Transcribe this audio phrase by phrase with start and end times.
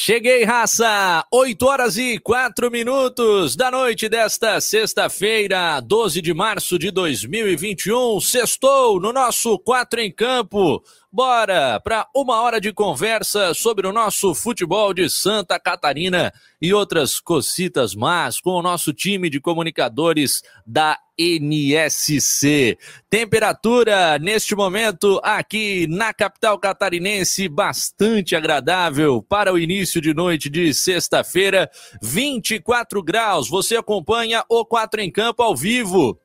[0.00, 1.26] Cheguei, raça!
[1.28, 8.20] 8 horas e 4 minutos da noite desta sexta-feira, 12 de março de 2021.
[8.20, 10.80] Sextou no nosso 4 em Campo.
[11.10, 17.18] Bora para uma hora de conversa sobre o nosso futebol de Santa Catarina e outras
[17.18, 22.76] cocitas más com o nosso time de comunicadores da NSC.
[23.08, 30.74] Temperatura neste momento aqui na capital catarinense bastante agradável para o início de noite de
[30.74, 31.70] sexta-feira,
[32.02, 33.48] 24 graus.
[33.48, 36.20] Você acompanha o 4 em Campo ao vivo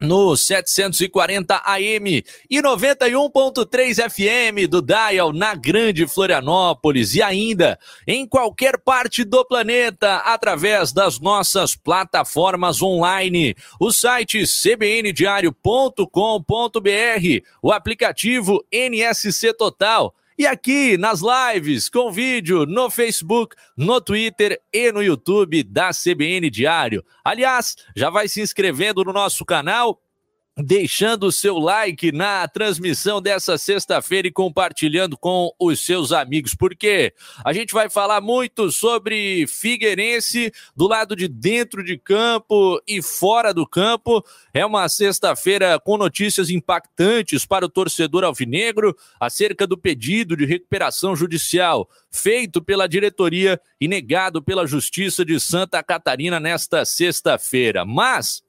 [0.00, 7.14] no 740 AM e 91.3 FM do Dial na Grande Florianópolis.
[7.14, 16.06] E ainda em qualquer parte do planeta através das nossas plataformas online, o site cbndiario.com.br,
[17.62, 24.90] o aplicativo NSC Total e aqui nas lives, com vídeo no Facebook, no Twitter e
[24.90, 27.04] no YouTube da CBN Diário.
[27.22, 30.00] Aliás, já vai se inscrevendo no nosso canal
[30.62, 37.14] deixando o seu like na transmissão dessa sexta-feira e compartilhando com os seus amigos, porque
[37.44, 43.52] a gente vai falar muito sobre Figueirense do lado de dentro de campo e fora
[43.52, 44.24] do campo.
[44.52, 51.14] É uma sexta-feira com notícias impactantes para o torcedor alvinegro acerca do pedido de recuperação
[51.16, 57.84] judicial feito pela diretoria e negado pela Justiça de Santa Catarina nesta sexta-feira.
[57.84, 58.42] Mas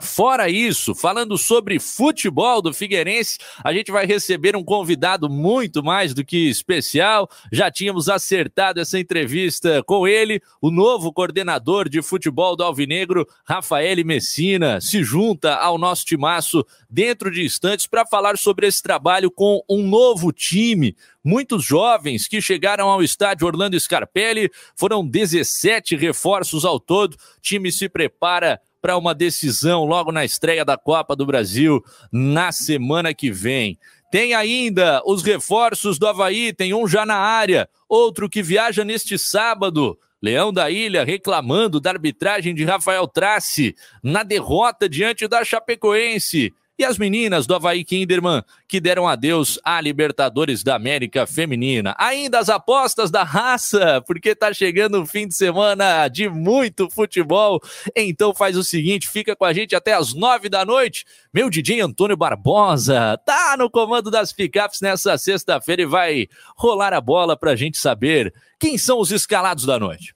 [0.00, 6.14] Fora isso, falando sobre futebol do Figueirense, a gente vai receber um convidado muito mais
[6.14, 7.28] do que especial.
[7.52, 13.90] Já tínhamos acertado essa entrevista com ele, o novo coordenador de futebol do Alvinegro, Rafael
[14.04, 19.62] Messina, se junta ao nosso timaço dentro de instantes para falar sobre esse trabalho com
[19.68, 20.96] um novo time.
[21.22, 27.14] Muitos jovens que chegaram ao estádio Orlando Scarpelli, foram 17 reforços ao todo.
[27.14, 32.52] O time se prepara para uma decisão logo na estreia da Copa do Brasil na
[32.52, 33.78] semana que vem.
[34.10, 39.18] Tem ainda os reforços do Havaí, tem um já na área, outro que viaja neste
[39.18, 39.98] sábado.
[40.22, 46.84] Leão da Ilha reclamando da arbitragem de Rafael Trace na derrota diante da Chapecoense e
[46.84, 51.94] as meninas do Havaí Kinderman que deram adeus à Libertadores da América Feminina.
[51.98, 57.60] Ainda as apostas da raça, porque tá chegando o fim de semana de muito futebol.
[57.94, 61.04] Então faz o seguinte, fica com a gente até as nove da noite.
[61.34, 67.00] Meu DJ Antônio Barbosa tá no comando das picapes nessa sexta-feira e vai rolar a
[67.00, 70.14] bola pra gente saber quem são os escalados da noite.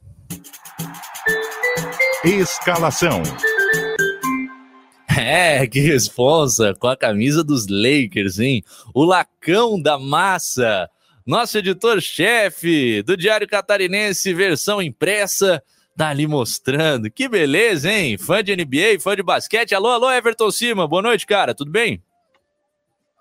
[2.25, 3.23] Escalação.
[5.17, 8.65] É, que responsa com a camisa dos Lakers, hein?
[8.93, 10.91] O Lacão da Massa,
[11.25, 15.63] nosso editor-chefe do Diário Catarinense, versão impressa,
[15.97, 17.11] tá ali mostrando.
[17.11, 18.19] Que beleza, hein?
[18.19, 19.75] Fã de NBA, fã de basquete.
[19.75, 22.03] Alô, alô, Everton Cima, boa noite, cara, tudo bem?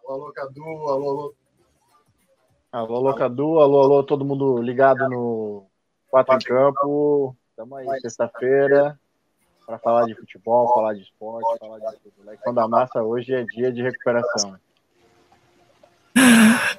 [0.03, 1.35] Alô, alô, Cadu, alô, alô.
[2.71, 5.67] Alô, alô, Cadu, alô, alô, todo mundo ligado no
[6.09, 7.35] Quatro em Campo.
[7.55, 8.99] Tamo aí, sexta-feira
[9.65, 12.37] para falar de futebol, falar de esporte, falar de tudo.
[12.43, 14.57] Quando a massa hoje é dia de recuperação.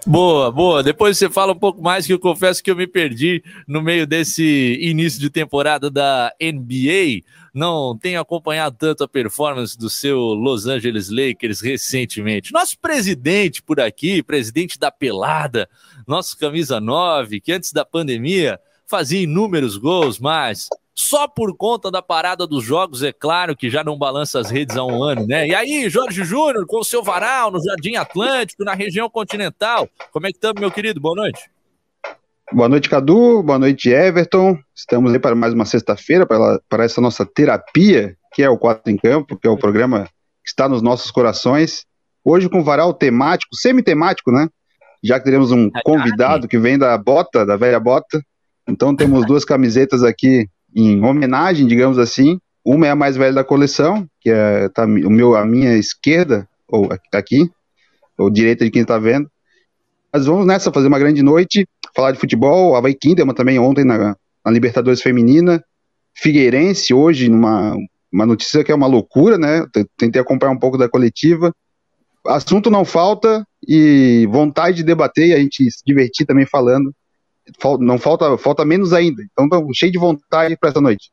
[0.06, 0.82] Boa, boa.
[0.82, 4.06] Depois você fala um pouco mais, que eu confesso que eu me perdi no meio
[4.06, 7.24] desse início de temporada da NBA.
[7.52, 12.52] Não tenho acompanhado tanto a performance do seu Los Angeles Lakers recentemente.
[12.52, 15.68] Nosso presidente por aqui, presidente da Pelada,
[16.06, 22.00] nosso camisa 9, que antes da pandemia fazia inúmeros gols, mas só por conta da
[22.00, 25.48] parada dos jogos, é claro que já não balança as redes há um ano, né?
[25.48, 29.88] E aí, Jorge Júnior, com o seu varal no Jardim Atlântico, na região continental.
[30.12, 31.00] Como é que estamos, meu querido?
[31.00, 31.50] Boa noite.
[32.52, 33.42] Boa noite, Cadu.
[33.42, 34.56] Boa noite, Everton.
[34.72, 38.92] Estamos aí para mais uma sexta-feira, para, para essa nossa terapia, que é o Quatro
[38.92, 40.04] em Campo, que é o programa
[40.44, 41.84] que está nos nossos corações.
[42.24, 44.48] Hoje com varal temático, semi-temático, né?
[45.02, 48.22] Já que teremos um convidado que vem da bota, da velha bota.
[48.68, 52.38] Então temos duas camisetas aqui em homenagem, digamos assim.
[52.64, 56.48] Uma é a mais velha da coleção, que é tá, o meu, a minha esquerda,
[56.66, 57.50] ou aqui,
[58.18, 59.30] ou direita de quem está vendo.
[60.12, 63.84] Mas vamos nessa, fazer uma grande noite, falar de futebol, a Vai Kinderman também ontem
[63.84, 65.62] na, na Libertadores Feminina.
[66.14, 67.76] Figueirense hoje, numa
[68.14, 69.66] uma notícia que é uma loucura, né?
[69.98, 71.52] Tentei acompanhar um pouco da coletiva.
[72.24, 76.94] Assunto não falta e vontade de debater e a gente se divertir também falando.
[77.80, 79.22] Não falta, falta menos ainda.
[79.22, 81.10] Então, estamos cheio de vontade para essa noite.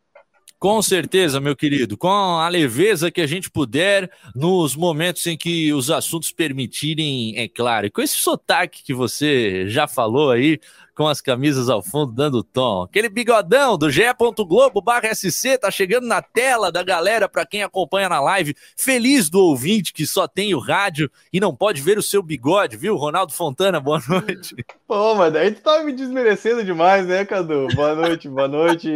[0.61, 5.73] Com certeza, meu querido, com a leveza que a gente puder, nos momentos em que
[5.73, 7.87] os assuntos permitirem, é claro.
[7.87, 10.59] E com esse sotaque que você já falou aí,
[10.95, 12.83] com as camisas ao fundo dando tom.
[12.83, 14.83] Aquele bigodão do ge.globo
[15.13, 18.55] SC tá chegando na tela da galera para quem acompanha na live.
[18.77, 22.77] Feliz do ouvinte que só tem o rádio e não pode ver o seu bigode,
[22.77, 22.95] viu?
[22.95, 24.55] Ronaldo Fontana, boa noite.
[24.87, 27.67] Pô, mas aí tu tá me desmerecendo demais, né, Cadu?
[27.73, 28.89] Boa noite, boa noite,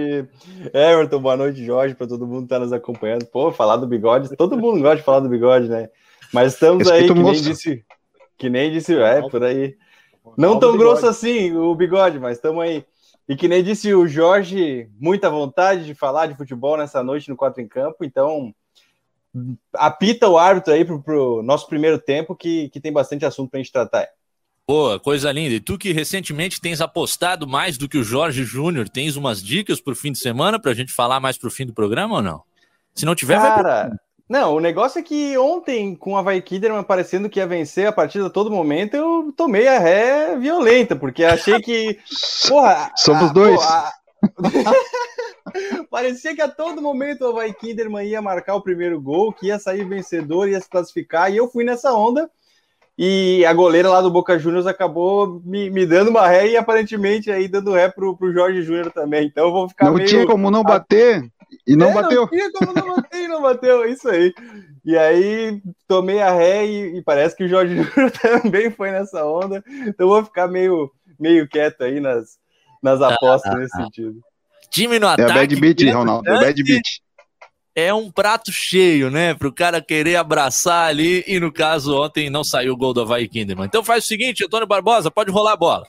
[0.74, 3.26] Everton, boa noite, Jorge, para todo mundo que tá nos acompanhando.
[3.26, 5.90] Pô, falar do bigode, todo mundo gosta de falar do bigode, né?
[6.34, 7.86] Mas estamos aí, que nem disse,
[8.38, 9.76] que nem disse, é, por aí.
[10.38, 12.86] Não tão grosso assim o bigode, mas estamos aí.
[13.28, 17.36] E que nem disse o Jorge, muita vontade de falar de futebol nessa noite no
[17.36, 18.54] Quatro em Campo, então
[19.74, 23.60] apita o árbitro aí pro, pro nosso primeiro tempo, que, que tem bastante assunto para
[23.60, 24.08] a gente tratar.
[24.68, 25.56] Boa, coisa linda.
[25.56, 29.80] E tu que recentemente tens apostado mais do que o Jorge Júnior, tens umas dicas
[29.80, 32.16] para o fim de semana para a gente falar mais para o fim do programa
[32.16, 32.44] ou não?
[32.94, 36.84] Se não tiver, Cara, vai não, o negócio é que ontem, com a Vai Kiderman
[36.84, 41.24] parecendo que ia vencer a partida a todo momento, eu tomei a ré violenta, porque
[41.24, 42.00] achei que.
[42.50, 42.92] Porra!
[42.96, 43.60] Somos a, dois.
[43.60, 43.94] Porra,
[45.90, 49.60] Parecia que a todo momento o Vai Kinderman ia marcar o primeiro gol, que ia
[49.60, 52.30] sair vencedor, ia se classificar, e eu fui nessa onda.
[52.98, 57.30] E a goleira lá do Boca Juniors acabou me, me dando uma ré e aparentemente
[57.30, 59.28] aí dando ré pro, pro Jorge Júnior também.
[59.28, 60.06] Então eu vou ficar não meio.
[60.06, 61.30] Não tinha como não bater.
[61.68, 62.22] E não é, bateu.
[62.22, 64.34] Não tinha como não bater não bateu, é isso aí.
[64.84, 69.26] E aí tomei a ré e, e parece que o Jorge Júnior também foi nessa
[69.26, 69.64] onda.
[69.88, 72.38] Então vou ficar meio, meio quieto aí nas,
[72.82, 74.20] nas apostas ah, nesse sentido.
[74.70, 75.32] Time no ataque.
[75.32, 76.30] É bad beat, Ronaldo.
[76.30, 77.06] É bad beat.
[77.78, 79.34] É um prato cheio, né?
[79.34, 81.24] Para o cara querer abraçar ali.
[81.28, 83.66] E no caso, ontem não saiu o gol do Havaí Kinderman.
[83.66, 85.86] Então faz o seguinte, Antônio Barbosa, pode rolar a bola.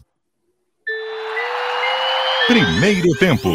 [2.48, 3.48] Primeiro tempo.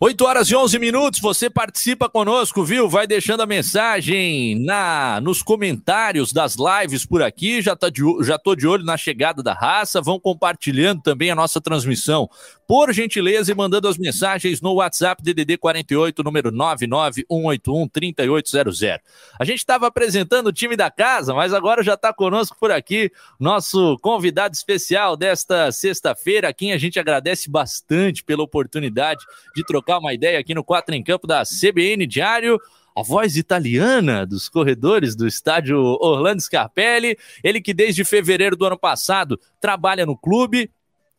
[0.00, 2.88] 8 horas e 11 minutos, você participa conosco, viu?
[2.88, 7.62] Vai deixando a mensagem na nos comentários das lives por aqui.
[7.62, 10.02] Já, tá de, já tô de olho na chegada da raça.
[10.02, 12.28] Vão compartilhando também a nossa transmissão
[12.66, 19.00] por gentileza, e mandando as mensagens no WhatsApp DDD 48, número 991813800.
[19.38, 23.12] A gente estava apresentando o time da casa, mas agora já está conosco por aqui
[23.38, 29.22] nosso convidado especial desta sexta-feira, a quem a gente agradece bastante pela oportunidade
[29.54, 32.60] de trocar uma ideia aqui no Quatro em Campo da CBN Diário
[32.96, 38.78] a voz italiana dos corredores do estádio Orlando Scarpelli, ele que desde fevereiro do ano
[38.78, 40.70] passado trabalha no clube,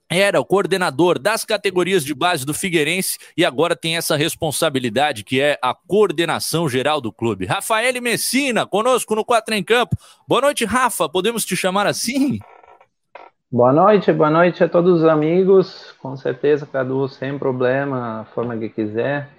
[0.10, 5.42] era o coordenador das categorias de base do Figueirense e agora tem essa responsabilidade que
[5.42, 7.46] é a coordenação geral do clube.
[7.46, 9.98] Rafael Messina, conosco no Quatro em Campo.
[10.28, 11.10] Boa noite, Rafa.
[11.10, 12.40] Podemos te chamar assim?
[13.56, 15.96] Boa noite, boa noite a todos os amigos.
[16.02, 19.30] Com certeza, Cadu, sem problema, a forma que quiser.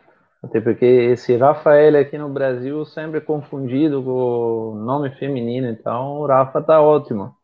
[0.42, 6.26] Até porque esse Rafael aqui no Brasil sempre confundido com o nome feminino, então o
[6.26, 7.34] Rafa tá ótimo.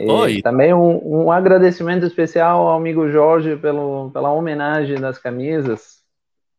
[0.00, 6.02] E também um, um, agradecimento especial ao amigo Jorge pelo, pela homenagem das camisas.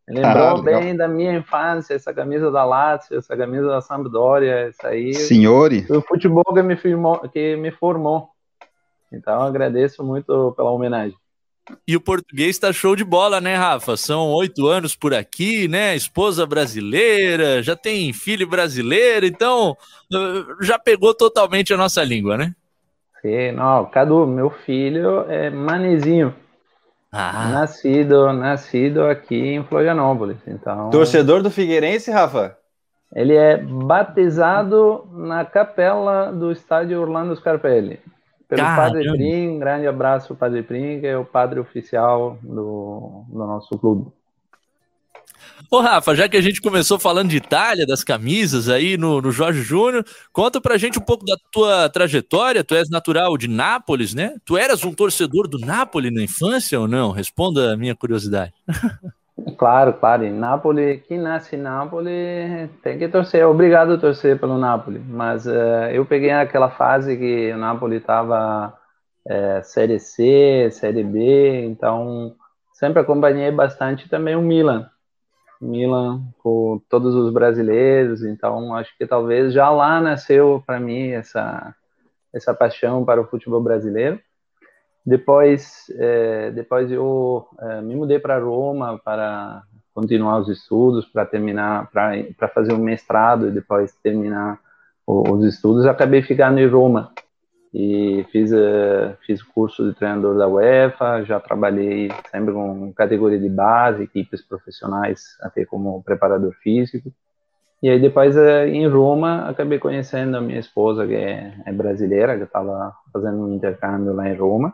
[0.07, 4.69] Ele lembrou ah, bem da minha infância, essa camisa da Lazio, essa camisa da Sampdoria,
[4.69, 5.15] isso aí.
[5.15, 5.81] Senhore.
[5.87, 8.34] Foi o futebol que me, firmou, que me formou.
[9.11, 11.15] Então agradeço muito pela homenagem.
[11.87, 13.97] E o português está show de bola, né, Rafa?
[13.97, 15.95] São oito anos por aqui, né?
[15.95, 19.75] Esposa brasileira, já tem filho brasileiro, então
[20.61, 22.53] já pegou totalmente a nossa língua, né?
[23.55, 26.35] não, Cadu, meu filho é manezinho.
[27.11, 27.49] Ah.
[27.49, 30.37] Nascido, nascido aqui em Florianópolis.
[30.45, 32.57] Então, Torcedor do Figueirense, Rafa?
[33.13, 37.99] Ele é batizado na capela do estádio Orlando Scarpelli.
[38.47, 38.81] Pelo Caramba.
[38.81, 44.11] Padre Prim, grande abraço, Padre Prim, que é o padre oficial do, do nosso clube.
[45.71, 49.31] Ô, Rafa, já que a gente começou falando de Itália, das camisas aí no, no
[49.31, 52.63] Jorge Júnior, conta pra gente um pouco da tua trajetória.
[52.63, 54.35] Tu és natural de Nápoles, né?
[54.45, 57.11] Tu eras um torcedor do Nápoles na infância ou não?
[57.11, 58.53] Responda a minha curiosidade.
[59.57, 60.29] Claro, claro.
[60.31, 65.03] Nápoles, quem nasce em Nápoles tem que torcer, é obrigado a torcer pelo Nápoles.
[65.05, 68.73] Mas uh, eu peguei aquela fase que o Nápoles estava
[69.25, 72.35] uh, Série C, Série B, então
[72.73, 74.89] sempre acompanhei bastante também o Milan.
[75.61, 81.73] Milan com todos os brasileiros, então acho que talvez já lá nasceu para mim essa
[82.33, 84.19] essa paixão para o futebol brasileiro.
[85.05, 89.61] Depois, é, depois eu é, me mudei para Roma para
[89.93, 94.59] continuar os estudos, para terminar, para fazer um mestrado e depois terminar
[95.07, 97.13] os estudos, acabei ficando em Roma
[97.77, 103.49] e fiz uh, fiz curso de treinador da UEFA, já trabalhei sempre com categoria de
[103.49, 107.11] base, equipes profissionais, até como preparador físico.
[107.83, 112.37] E aí depois uh, em Roma acabei conhecendo a minha esposa que é, é brasileira,
[112.37, 114.73] que estava fazendo um intercâmbio lá em Roma.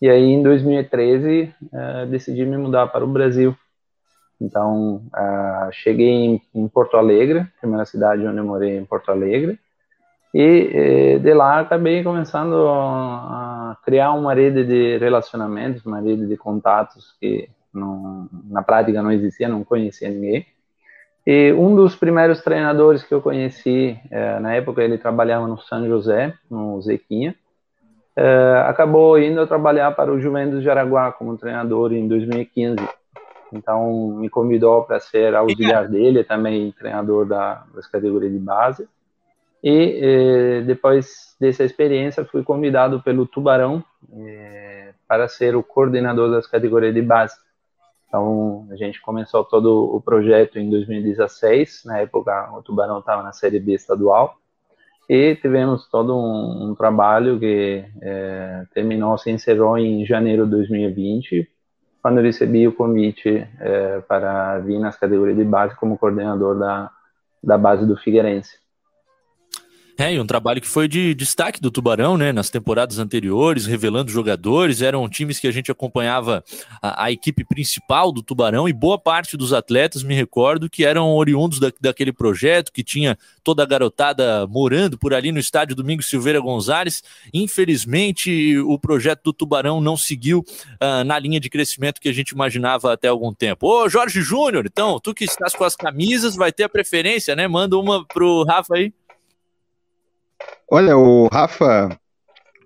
[0.00, 3.54] E aí em 2013 uh, eh, decidi me mudar para o Brasil.
[4.40, 5.02] Então
[5.70, 9.58] cheguei em, em Porto Alegre, primeira cidade onde eu morei em Porto Alegre
[10.32, 17.14] e de lá acabei começando a criar uma rede de relacionamentos, uma rede de contatos
[17.20, 20.46] que não, na prática não existia, não conhecia ninguém.
[21.26, 25.86] E um dos primeiros treinadores que eu conheci, eh, na época ele trabalhava no São
[25.86, 27.34] José, no Zequinha,
[28.16, 32.76] eh, acabou indo trabalhar para o Juventus de Araguá como treinador em 2015.
[33.52, 38.88] Então me convidou para ser auxiliar dele, também treinador da, das categorias de base.
[39.62, 46.46] E eh, depois dessa experiência, fui convidado pelo Tubarão eh, para ser o coordenador das
[46.46, 47.36] categorias de base.
[48.08, 51.82] Então, a gente começou todo o projeto em 2016.
[51.84, 54.39] Na época, o Tubarão estava na Série B estadual.
[55.12, 61.50] E tivemos todo um, um trabalho que eh, terminou, se encerrou em janeiro de 2020,
[62.00, 66.92] quando recebi o convite eh, para vir nas categorias de base como coordenador da,
[67.42, 68.56] da base do Figueirense.
[70.00, 74.10] É, e um trabalho que foi de destaque do Tubarão, né, nas temporadas anteriores, revelando
[74.10, 76.42] jogadores, eram times que a gente acompanhava
[76.80, 81.14] a, a, equipe principal do Tubarão e boa parte dos atletas, me recordo, que eram
[81.14, 86.08] oriundos da, daquele projeto, que tinha toda a garotada morando por ali no estádio Domingos
[86.08, 87.02] Silveira Gonzalez.
[87.34, 92.30] Infelizmente, o projeto do Tubarão não seguiu uh, na linha de crescimento que a gente
[92.30, 93.66] imaginava até algum tempo.
[93.66, 97.46] Ô, Jorge Júnior, então, tu que estás com as camisas, vai ter a preferência, né?
[97.46, 98.94] Manda uma pro Rafa aí.
[100.70, 101.88] Olha, o Rafa,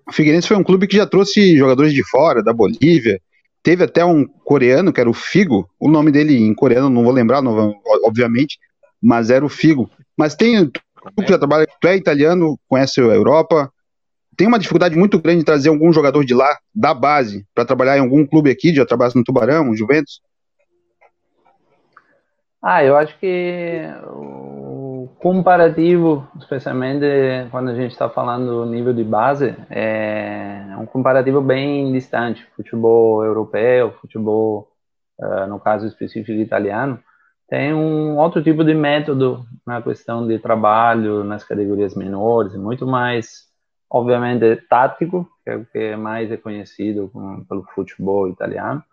[0.06, 3.20] o Figueirense foi um clube que já trouxe jogadores de fora, da Bolívia.
[3.62, 5.68] Teve até um coreano, que era o Figo.
[5.80, 8.58] O nome dele em coreano não vou lembrar, não, obviamente,
[9.02, 9.90] mas era o Figo.
[10.16, 13.72] Mas tem, tu que já trabalha, tu é italiano, conhece a Europa.
[14.36, 17.96] Tem uma dificuldade muito grande de trazer algum jogador de lá, da base, para trabalhar
[17.96, 20.20] em algum clube aqui, já trabalha no Tubarão, Juventus?
[22.60, 23.82] Ah, eu acho que
[25.24, 27.06] comparativo, especialmente
[27.50, 32.46] quando a gente está falando do nível de base, é um comparativo bem distante.
[32.54, 34.68] Futebol europeu, futebol,
[35.18, 37.02] uh, no caso específico italiano,
[37.48, 43.44] tem um outro tipo de método na questão de trabalho nas categorias menores, muito mais,
[43.88, 47.10] obviamente, tático, que é o que é mais reconhecido
[47.48, 48.84] pelo futebol italiano,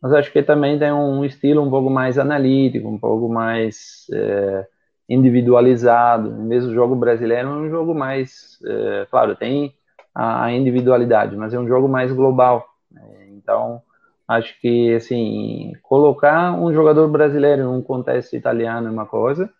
[0.00, 4.66] mas acho que também tem um estilo um pouco mais analítico, um pouco mais é,
[5.10, 6.30] individualizado.
[6.30, 9.74] Mesmo o jogo brasileiro é um jogo mais, é, claro, tem
[10.14, 12.64] a individualidade, mas é um jogo mais global.
[12.90, 13.02] Né?
[13.30, 13.82] Então,
[14.28, 19.50] acho que assim colocar um jogador brasileiro num contexto italiano é uma coisa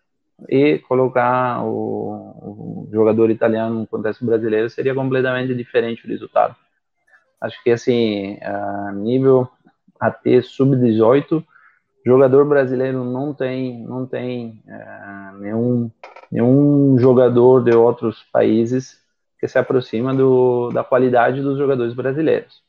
[0.47, 6.55] e colocar o, o jogador italiano num contexto brasileiro seria completamente diferente o resultado.
[7.41, 9.49] Acho que assim, a nível
[9.99, 11.43] até sub-18,
[12.05, 15.91] jogador brasileiro não tem não tem é, nenhum
[16.31, 18.99] nenhum jogador de outros países
[19.39, 22.61] que se aproxima do, da qualidade dos jogadores brasileiros.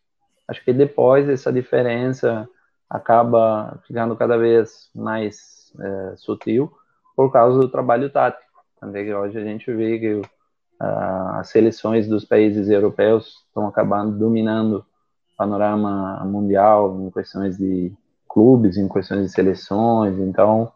[0.49, 2.49] Acho que depois essa diferença
[2.89, 6.73] acaba ficando cada vez mais é, sutil
[7.17, 8.43] por causa do trabalho tático.
[8.81, 10.25] Também hoje a gente vê que uh,
[11.39, 17.93] as seleções dos países europeus estão acabando dominando o panorama mundial em questões de
[18.33, 20.19] clubes, em questões de seleções.
[20.19, 20.73] Então,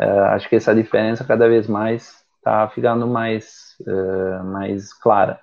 [0.00, 5.38] é, acho que essa diferença cada vez mais está ficando mais, é, mais clara.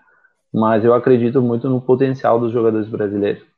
[0.53, 3.50] Mas eu acredito muito no potencial dos jogadores brasileiros.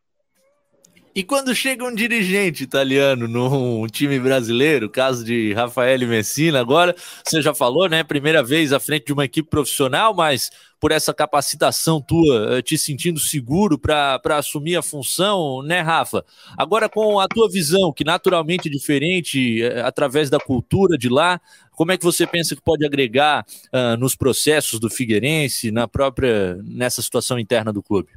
[1.15, 7.39] E quando chega um dirigente italiano num time brasileiro, caso de Rafael Messina, agora você
[7.39, 8.03] já falou, né?
[8.03, 12.79] Primeira vez à frente de uma equipe profissional, mas por essa capacitação tua, eh, te
[12.79, 16.25] sentindo seguro para assumir a função, né, Rafa?
[16.57, 21.39] Agora, com a tua visão, que naturalmente é diferente é, através da cultura de lá,
[21.73, 26.57] como é que você pensa que pode agregar uh, nos processos do Figueirense, na própria
[26.63, 28.09] nessa situação interna do clube?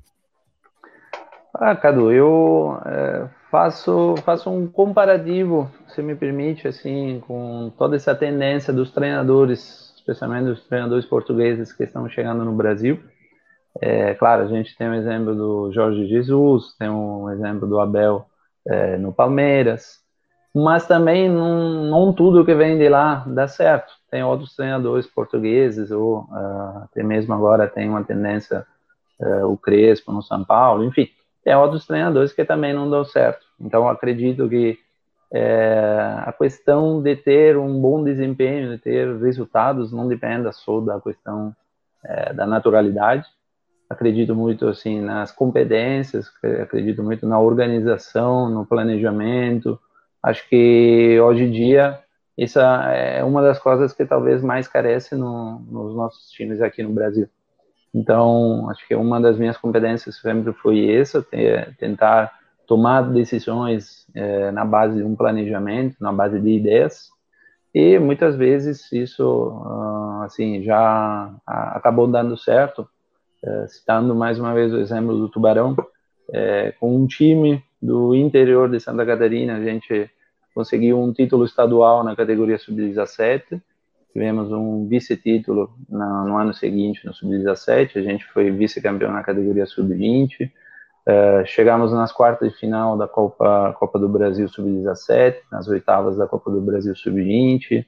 [1.58, 8.14] Ah, Cadu, eu é, faço, faço um comparativo, se me permite, assim, com toda essa
[8.14, 13.00] tendência dos treinadores, especialmente dos treinadores portugueses que estão chegando no Brasil.
[13.80, 18.26] É, claro, a gente tem o exemplo do Jorge Jesus, tem um exemplo do Abel
[18.66, 20.00] é, no Palmeiras,
[20.54, 23.94] mas também não, não tudo que vem de lá dá certo.
[24.10, 28.66] Tem outros treinadores portugueses, ou uh, até mesmo agora tem uma tendência,
[29.20, 31.08] uh, o Crespo no São Paulo, enfim,
[31.46, 33.46] tem outros treinadores que também não dão certo.
[33.60, 34.80] Então, acredito que
[35.32, 41.00] é, a questão de ter um bom desempenho, de ter resultados, não depende só da
[41.00, 41.54] questão
[42.04, 43.24] é, da naturalidade.
[43.88, 46.28] Acredito muito assim nas competências,
[46.60, 49.78] acredito muito na organização, no planejamento.
[50.20, 52.00] Acho que hoje em dia
[52.36, 56.90] essa é uma das coisas que talvez mais carece no, nos nossos times aqui no
[56.90, 57.28] Brasil.
[57.96, 62.30] Então, acho que uma das minhas competências sempre foi essa, ter, tentar
[62.66, 67.08] tomar decisões é, na base de um planejamento, na base de ideias,
[67.74, 72.86] e muitas vezes isso, uh, assim, já acabou dando certo,
[73.42, 75.74] é, citando mais uma vez o exemplo do Tubarão,
[76.32, 80.10] é, com um time do interior de Santa Catarina, a gente
[80.54, 83.60] conseguiu um título estadual na categoria sub-17,
[84.16, 90.50] tivemos um vice-título no ano seguinte no sub-17, a gente foi vice-campeão na categoria sub-20,
[91.08, 96.26] Uh, chegamos nas quartas de final da Copa, Copa do Brasil Sub-17, nas oitavas da
[96.26, 97.86] Copa do Brasil Sub-20.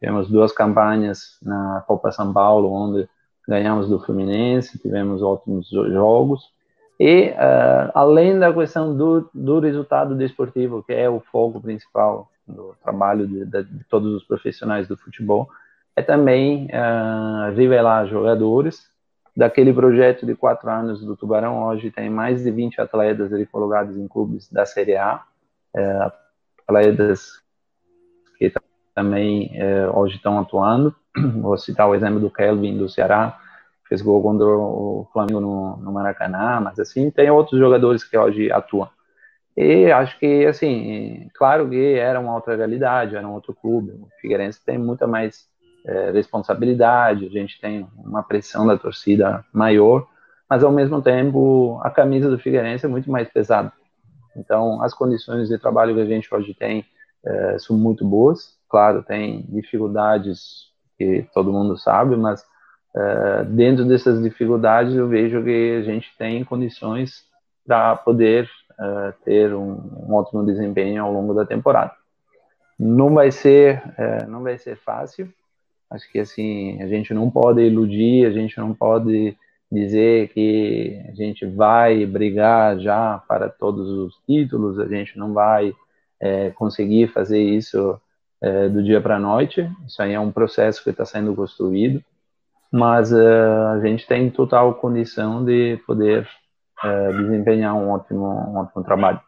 [0.00, 3.06] Tivemos duas campanhas na Copa São Paulo, onde
[3.46, 6.40] ganhamos do Fluminense, tivemos ótimos jogos.
[6.98, 12.74] E, uh, além da questão do, do resultado desportivo, que é o foco principal do
[12.82, 15.50] trabalho de, de, de todos os profissionais do futebol,
[15.96, 18.94] é também uh, revelar jogadores
[19.36, 23.96] daquele projeto de quatro anos do Tubarão, hoje tem mais de 20 atletas ali colocados
[23.96, 25.24] em clubes da Série A,
[25.74, 26.12] é,
[26.62, 27.42] atletas
[28.38, 28.52] que
[28.94, 30.94] também é, hoje estão atuando.
[31.40, 33.38] Vou citar o exemplo do Kelvin do Ceará,
[33.88, 38.52] fez gol contra o Flamengo no, no Maracanã, mas assim, tem outros jogadores que hoje
[38.52, 38.88] atuam.
[39.56, 43.92] E acho que, assim, claro que era uma outra realidade, era um outro clube.
[43.92, 45.48] O Figueirense tem muita mais
[45.86, 50.06] é, responsabilidade, a gente tem uma pressão da torcida maior,
[50.48, 53.72] mas ao mesmo tempo a camisa do Figueirense é muito mais pesada.
[54.36, 56.84] Então, as condições de trabalho que a gente hoje tem
[57.24, 58.58] é, são muito boas.
[58.68, 62.44] Claro, tem dificuldades que todo mundo sabe, mas
[62.96, 67.24] é, dentro dessas dificuldades eu vejo que a gente tem condições
[67.66, 71.92] para poder é, ter um, um ótimo desempenho ao longo da temporada.
[72.78, 75.32] Não vai ser, é, não vai ser fácil,
[75.94, 79.36] Acho que assim, a gente não pode iludir, a gente não pode
[79.70, 85.72] dizer que a gente vai brigar já para todos os títulos, a gente não vai
[86.20, 87.96] é, conseguir fazer isso
[88.40, 89.70] é, do dia para a noite.
[89.86, 92.02] Isso aí é um processo que está sendo construído,
[92.72, 96.28] mas é, a gente tem total condição de poder
[96.82, 99.20] é, desempenhar um ótimo, um ótimo trabalho.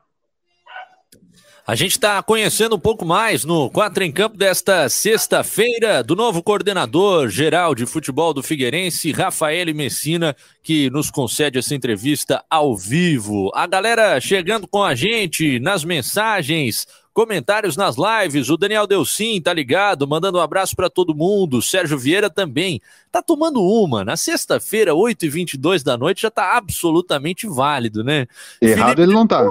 [1.66, 6.40] A gente está conhecendo um pouco mais no Quatro em Campo desta sexta-feira do novo
[6.40, 13.50] coordenador geral de futebol do Figueirense, Rafael Messina, que nos concede essa entrevista ao vivo.
[13.52, 18.48] A galera chegando com a gente nas mensagens, comentários nas lives.
[18.48, 21.56] O Daniel Delcim tá ligado, mandando um abraço para todo mundo.
[21.56, 24.04] O Sérgio Vieira também tá tomando uma.
[24.04, 28.28] Na sexta-feira, 8h22 da noite, já tá absolutamente válido, né?
[28.62, 29.44] Errado Felipe ele não tá.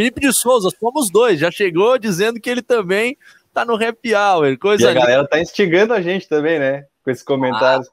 [0.00, 3.18] Felipe de Souza, somos dois, já chegou dizendo que ele também
[3.52, 4.56] tá no happy hour.
[4.58, 6.86] Coisa e a galera tá instigando a gente também, né?
[7.04, 7.86] Com esses comentários.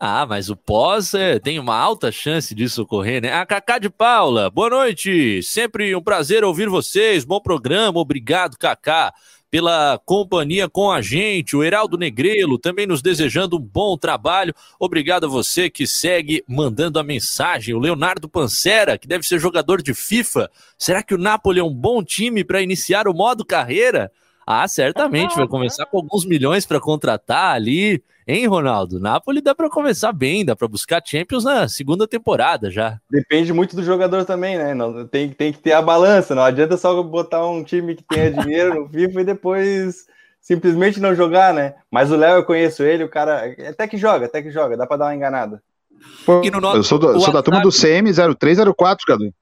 [0.00, 3.34] Ah, ah mas o pós é, tem uma alta chance disso ocorrer, né?
[3.34, 5.42] A Cacá de Paula, boa noite.
[5.42, 7.26] Sempre um prazer ouvir vocês.
[7.26, 9.12] Bom programa, obrigado, Cacá
[9.50, 11.56] pela companhia com a gente.
[11.56, 14.54] O Heraldo Negrelo também nos desejando um bom trabalho.
[14.78, 17.74] Obrigado a você que segue mandando a mensagem.
[17.74, 20.50] O Leonardo Pancera, que deve ser jogador de FIFA.
[20.76, 24.12] Será que o Napoli é um bom time para iniciar o modo carreira?
[24.50, 25.36] Ah, certamente.
[25.36, 28.02] Vai começar com alguns milhões para contratar ali.
[28.26, 28.98] Hein, Ronaldo?
[28.98, 32.98] Napoli dá para começar bem, dá para buscar Champions na segunda temporada já.
[33.10, 34.72] Depende muito do jogador também, né?
[34.72, 36.34] Não, tem, tem que ter a balança.
[36.34, 40.06] Não adianta só botar um time que tenha dinheiro no FIFA e depois
[40.40, 41.74] simplesmente não jogar, né?
[41.90, 44.86] Mas o Léo, eu conheço ele, o cara até que joga, até que joga, dá
[44.86, 45.62] para dar uma enganada.
[46.24, 49.34] Pô, nosso, eu sou, do, sou da turma do CM 0304, Cadu.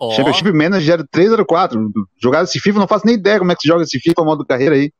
[0.00, 0.12] Oh.
[0.12, 1.92] Championship Manager 0304.
[2.16, 4.46] Jogar esse FIFA, não faço nem ideia como é que se joga esse FIFA modo
[4.46, 4.90] carreira aí.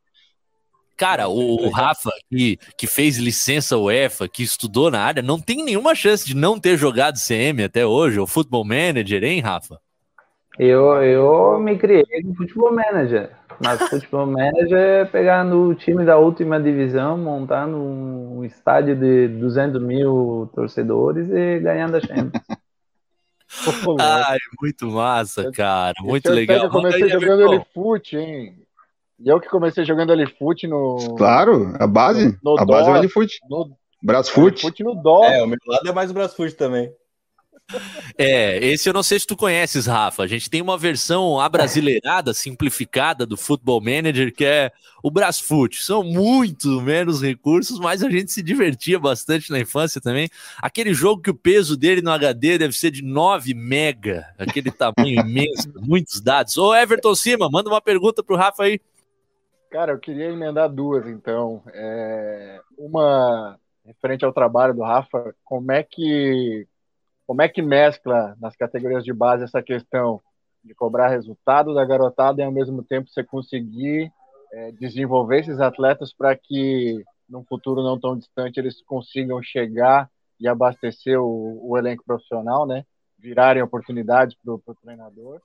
[0.95, 5.65] Cara, o, o, Rafa, que, que fez licença UEFA, que estudou na área, não tem
[5.65, 9.81] nenhuma chance de não ter jogado CM até hoje, o Football Manager, hein, Rafa?
[10.59, 13.31] Eu, eu me criei no Football Manager.
[13.65, 19.83] Mas Football Manager é pegar no time da última divisão, montar num estádio de 200
[19.83, 22.43] mil torcedores e ganhando a Champions.
[23.99, 25.95] Ai, muito massa, cara.
[26.01, 26.65] Muito legal.
[26.65, 28.57] Eu comecei jogando ele fute, hein?
[29.19, 31.15] E eu que comecei jogando Alifute no.
[31.17, 32.39] Claro, a base.
[32.43, 33.39] No a base é o.
[33.51, 34.65] No Brasfoot.
[34.65, 35.25] Alifute no dó.
[35.25, 36.91] É, o meu lado é mais o Brasfoot também.
[38.18, 40.22] É, esse eu não sei se tu conheces, Rafa.
[40.22, 45.83] A gente tem uma versão abrasileirada, simplificada do Football Manager, que é o Brasfoot.
[45.83, 50.28] São muito menos recursos, mas a gente se divertia bastante na infância também.
[50.59, 55.20] Aquele jogo que o peso dele no HD deve ser de 9 mega, aquele tamanho
[55.20, 56.56] imenso, muitos dados.
[56.59, 58.80] Ô Everton Cima, manda uma pergunta pro Rafa aí.
[59.70, 61.62] Cara, eu queria emendar duas, então.
[61.72, 66.66] É, uma referente ao trabalho do Rafa, como é que
[67.31, 70.21] como é que mescla nas categorias de base essa questão
[70.64, 74.11] de cobrar resultado da garotada e ao mesmo tempo você conseguir
[74.53, 80.49] é, desenvolver esses atletas para que num futuro não tão distante eles consigam chegar e
[80.49, 82.85] abastecer o, o elenco profissional, né?
[83.16, 85.40] Virarem oportunidades para o treinador.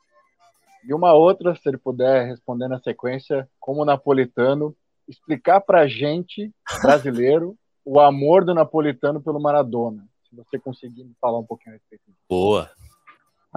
[0.84, 4.76] E uma outra, se ele puder responder na sequência, como napolitano,
[5.08, 10.04] explicar para gente, brasileiro, o amor do napolitano pelo Maradona
[10.36, 12.26] você conseguir falar um pouquinho a respeito disso.
[12.30, 12.70] Boa.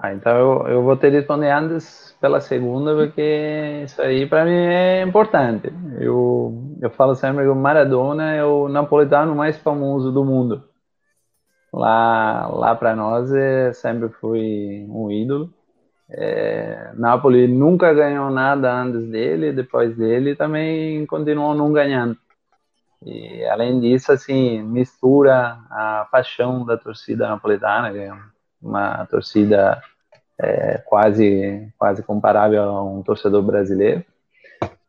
[0.01, 4.45] Ah, então eu, eu vou ter que responder antes pela segunda, porque isso aí para
[4.45, 5.73] mim é importante.
[6.01, 10.63] Eu, eu falo sempre que o Maradona é o napolitano mais famoso do mundo.
[11.73, 15.53] Lá, lá para nós é, sempre foi um ídolo.
[16.11, 22.17] É, Napoli nunca ganhou nada antes dele, depois dele também continuou não ganhando.
[23.05, 28.13] E além disso, assim, mistura a paixão da torcida napolitana, que é
[28.61, 29.81] uma torcida
[30.39, 34.05] é, quase quase comparável a um torcedor brasileiro,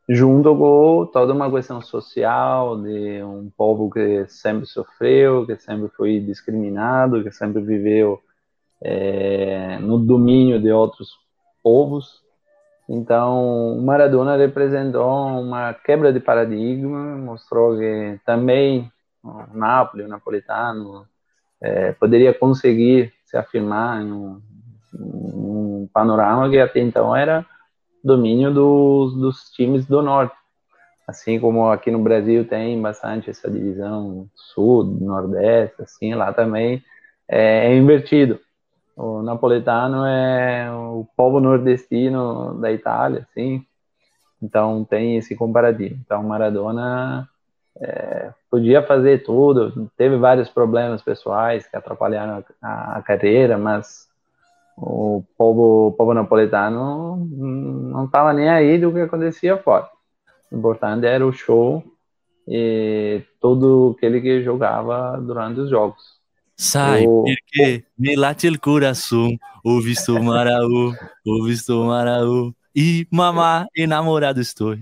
[0.07, 6.19] junto com toda uma questão social de um povo que sempre sofreu, que sempre foi
[6.19, 8.19] discriminado, que sempre viveu
[8.81, 11.09] é, no domínio de outros
[11.61, 12.23] povos
[12.91, 15.07] então, o Maradona representou
[15.39, 18.91] uma quebra de paradigma, mostrou que também
[19.23, 21.05] o Napoli, o napolitano,
[21.61, 24.41] é, poderia conseguir se afirmar em um,
[24.95, 27.45] um, panorama que até então era
[28.03, 30.33] domínio dos, dos times do norte.
[31.07, 36.83] Assim como aqui no Brasil tem bastante essa divisão sul, nordeste, assim, lá também
[37.27, 38.39] é, é invertido
[38.99, 43.65] o napolitano é o povo nordestino da Itália, assim.
[44.43, 45.95] Então tem esse comparativo.
[46.03, 47.25] Então Maradona
[47.79, 54.09] é, podia fazer tudo, teve vários problemas pessoais que atrapalharam a, a carreira, mas
[54.75, 59.87] o povo, o povo napolitano não estava nem aí do que acontecia fora.
[60.51, 61.81] O importante era o show
[62.45, 66.18] e tudo aquele que jogava durante os jogos.
[66.61, 69.29] Sai, oh, porque me late el coração,
[69.63, 70.93] o visto maraú,
[71.25, 74.75] o visto maraú, e mamá enamorado estou.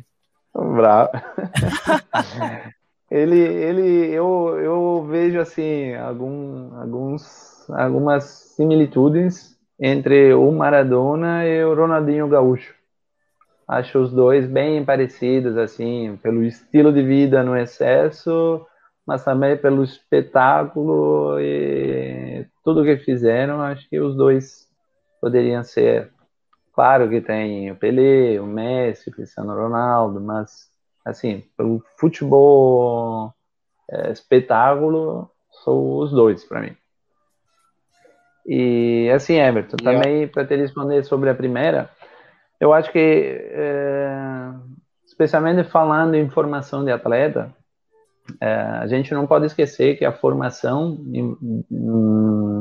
[0.56, 1.12] Bravo.
[3.12, 11.76] ele, ele, eu, eu vejo assim algum, alguns, algumas similitudes entre o Maradona e o
[11.76, 12.74] Ronaldinho Gaúcho.
[13.68, 18.66] Acho os dois bem parecidos, assim, pelo estilo de vida no excesso,
[19.08, 24.68] mas também pelo espetáculo e tudo que fizeram, acho que os dois
[25.22, 26.12] poderiam ser.
[26.74, 30.70] Claro que tem o Pelé, o Messi, o Cristiano Ronaldo, mas
[31.06, 33.34] assim, pelo futebol
[33.90, 35.32] é, espetáculo,
[35.64, 36.76] são os dois para mim.
[38.46, 41.90] E assim, Everton, também para te responder sobre a primeira,
[42.60, 44.52] eu acho que, é,
[45.06, 47.56] especialmente falando em formação de atleta,
[48.42, 50.98] é, a gente não pode esquecer que a formação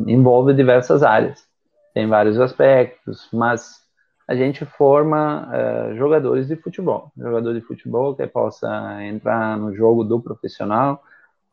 [0.06, 1.46] envolve diversas áreas,
[1.94, 3.86] tem vários aspectos, mas
[4.28, 10.02] a gente forma é, jogadores de futebol, jogador de futebol que possa entrar no jogo
[10.02, 11.02] do profissional,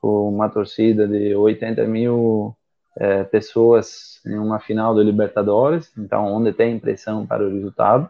[0.02, 2.56] com uma torcida de 80 mil
[2.98, 8.10] é, pessoas em uma final do Libertadores, então onde tem pressão para o resultado,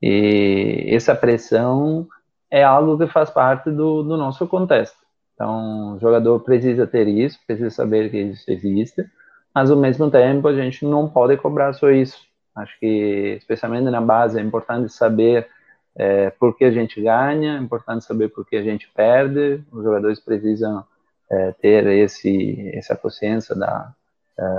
[0.00, 2.06] e essa pressão
[2.50, 5.07] é algo que faz parte do, do nosso contexto.
[5.38, 9.06] Então, o jogador precisa ter isso, precisa saber que isso existe,
[9.54, 12.26] mas ao mesmo tempo a gente não pode cobrar só isso.
[12.56, 15.46] Acho que, especialmente na base, é importante saber
[15.94, 19.62] é, por que a gente ganha, é importante saber por que a gente perde.
[19.70, 20.84] Os jogadores precisam
[21.30, 23.92] é, ter esse, essa consciência da,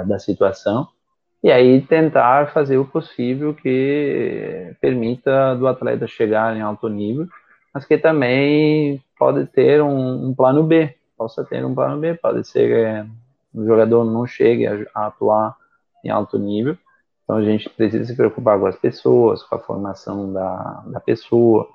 [0.06, 0.88] da, situação
[1.44, 7.28] e aí tentar fazer o possível que permita do atleta chegar em alto nível,
[7.80, 12.46] mas que também pode ter um, um, plano B, possa ter um plano B, pode
[12.46, 12.68] ser
[13.54, 15.56] que o jogador não chegue a, a, atuar
[16.04, 16.78] em alto nível,
[17.24, 21.70] então a gente precisa se preocupar com as pessoas, com a formação da, da pessoa,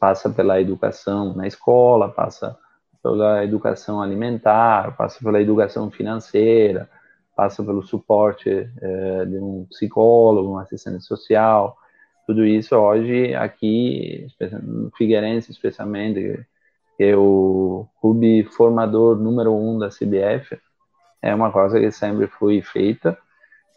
[0.00, 2.58] passa pela educação na escola, passa
[3.00, 6.90] pela educação alimentar, passa pela educação financeira,
[7.36, 11.76] passa pelo suporte é, de um psicólogo, um assistente social,
[12.26, 14.26] tudo isso hoje aqui,
[14.62, 16.44] no Figueirense especialmente,
[16.96, 20.58] que é o clube formador número um da CBF,
[21.20, 23.16] é uma coisa que sempre foi feita,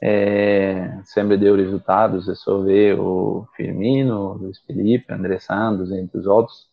[0.01, 6.17] é, sempre deu resultados, é só ver o Firmino, o Luiz Felipe, André Santos, entre
[6.19, 6.67] os outros,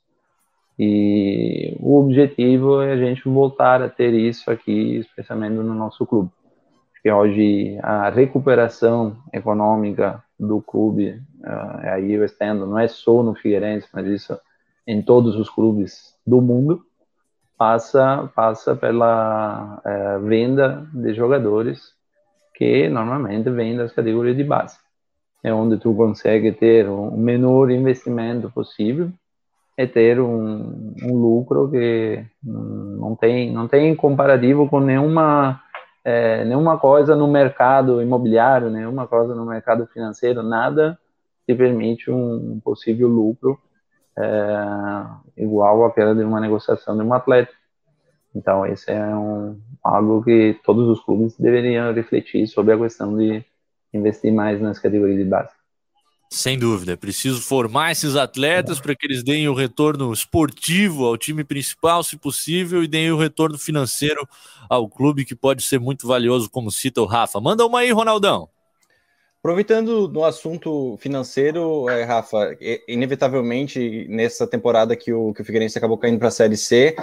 [0.79, 6.31] e o objetivo é a gente voltar a ter isso aqui, especialmente no nosso clube.
[6.93, 13.35] Porque hoje a recuperação econômica do clube, uh, aí eu estendo, não é só no
[13.35, 14.39] Figueirense, mas isso
[14.87, 16.85] em todos os clubes do mundo,
[17.57, 21.93] passa passa pela uh, venda de jogadores
[22.55, 24.77] que normalmente vêm das categorias de base.
[25.43, 29.13] É onde tu consegue ter o menor investimento possível
[29.77, 35.61] é ter um, um lucro que não tem não tem comparativo com nenhuma
[36.05, 40.99] é, nenhuma coisa no mercado imobiliário, nenhuma coisa no mercado financeiro, nada
[41.47, 43.59] te permite um possível lucro
[44.17, 47.53] é, igual àquela de uma negociação de um atleta.
[48.35, 53.45] Então, esse é um, algo que todos os clubes deveriam refletir sobre a questão de
[53.93, 55.53] investir mais nas categorias de base.
[56.35, 61.17] Sem dúvida, é preciso formar esses atletas para que eles deem o retorno esportivo ao
[61.17, 64.29] time principal, se possível, e deem o retorno financeiro
[64.69, 67.41] ao clube, que pode ser muito valioso, como cita o Rafa.
[67.41, 68.49] Manda uma aí, Ronaldão.
[69.39, 75.97] Aproveitando no assunto financeiro, é, Rafa, inevitavelmente nessa temporada que o, que o Figueirense acabou
[75.97, 76.97] caindo para a Série C,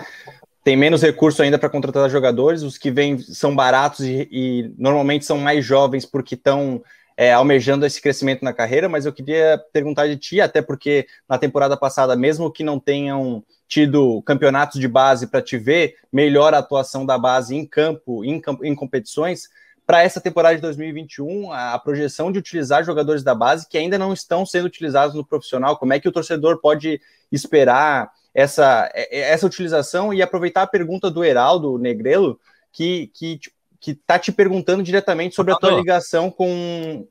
[0.62, 5.24] tem menos recurso ainda para contratar jogadores, os que vêm são baratos e, e normalmente
[5.24, 6.84] são mais jovens porque estão
[7.22, 11.38] é, almejando esse crescimento na carreira, mas eu queria perguntar de ti, até porque na
[11.38, 16.58] temporada passada, mesmo que não tenham tido campeonatos de base para te ver, melhor a
[16.58, 19.50] atuação da base em campo, em, em competições,
[19.86, 24.00] para essa temporada de 2021, a, a projeção de utilizar jogadores da base que ainda
[24.00, 27.00] não estão sendo utilizados no profissional, como é que o torcedor pode
[27.32, 30.12] esperar essa, é, é, essa utilização?
[30.12, 32.40] E aproveitar a pergunta do Heraldo Negrelo,
[32.72, 37.08] que, que tipo, que está te perguntando diretamente sobre a tua ligação com,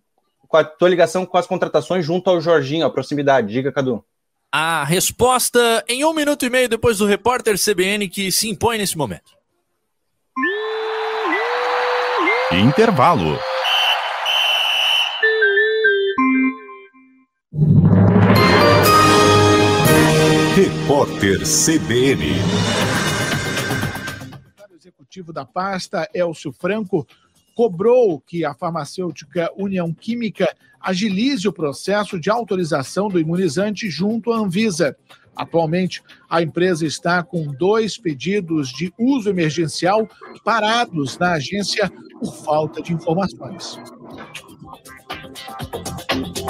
[0.50, 3.52] com a tua ligação com as contratações junto ao Jorginho, a proximidade.
[3.52, 4.04] Diga, Cadu.
[4.52, 8.98] A resposta em um minuto e meio depois do repórter CBN que se impõe nesse
[8.98, 9.30] momento.
[12.50, 13.38] Intervalo.
[20.56, 22.40] Repórter CBN
[25.10, 27.06] executivo da pasta, Elcio Franco,
[27.60, 30.48] cobrou que a farmacêutica União Química
[30.80, 34.96] agilize o processo de autorização do imunizante junto à Anvisa.
[35.36, 40.08] Atualmente, a empresa está com dois pedidos de uso emergencial
[40.42, 43.78] parados na agência por falta de informações.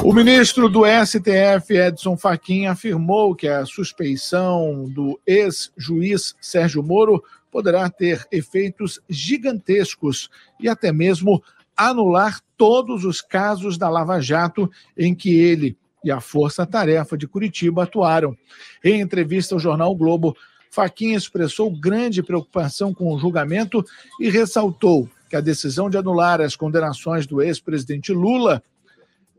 [0.05, 7.89] O ministro do STF, Edson Fachin, afirmou que a suspeição do ex-juiz Sérgio Moro poderá
[7.91, 11.43] ter efeitos gigantescos e até mesmo
[11.77, 17.27] anular todos os casos da Lava Jato em que ele e a Força Tarefa de
[17.27, 18.37] Curitiba atuaram.
[18.83, 20.37] Em entrevista ao jornal Globo,
[20.71, 23.85] Faquinha expressou grande preocupação com o julgamento
[24.21, 28.63] e ressaltou que a decisão de anular as condenações do ex-presidente Lula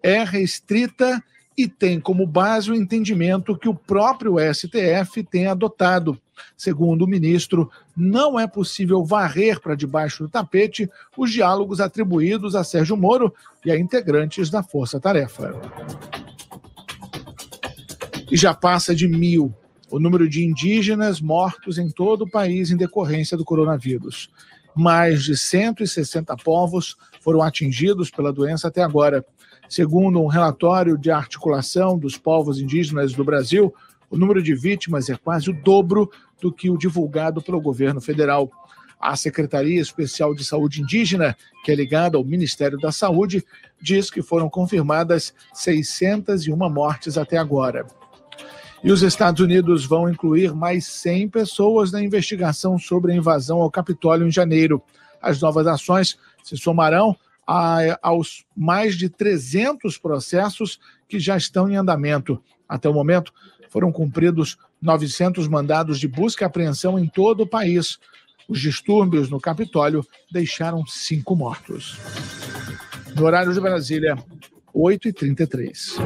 [0.04, 1.24] é restrita
[1.58, 6.20] e tem como base o entendimento que o próprio STF tem adotado.
[6.58, 12.64] Segundo o ministro, não é possível varrer para debaixo do tapete os diálogos atribuídos a
[12.64, 13.34] Sérgio Moro
[13.66, 15.54] e a integrantes da Força Tarefa.
[18.32, 19.54] E já passa de mil
[19.92, 24.32] o número de indígenas mortos em todo o país em decorrência do coronavírus.
[24.74, 29.26] Mais de 160 povos foram atingidos pela doença até agora.
[29.68, 33.74] Segundo um relatório de articulação dos povos indígenas do Brasil,
[34.10, 36.10] o número de vítimas é quase o dobro
[36.42, 38.52] do que o divulgado pelo governo federal.
[39.00, 43.44] A Secretaria Especial de Saúde Indígena, que é ligada ao Ministério da Saúde,
[43.82, 47.86] diz que foram confirmadas 601 mortes até agora.
[48.84, 53.70] E os Estados Unidos vão incluir mais 100 pessoas na investigação sobre a invasão ao
[53.70, 54.82] Capitólio em janeiro.
[55.22, 61.76] As novas ações se somarão a, aos mais de 300 processos que já estão em
[61.76, 62.42] andamento.
[62.68, 63.32] Até o momento,
[63.70, 68.00] foram cumpridos 900 mandados de busca e apreensão em todo o país.
[68.48, 71.98] Os distúrbios no Capitólio deixaram cinco mortos.
[73.16, 74.18] No horário de Brasília,
[74.76, 75.98] 8h33.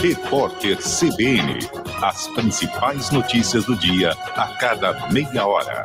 [0.00, 1.58] Repórter CBN.
[2.02, 5.84] As principais notícias do dia a cada meia hora.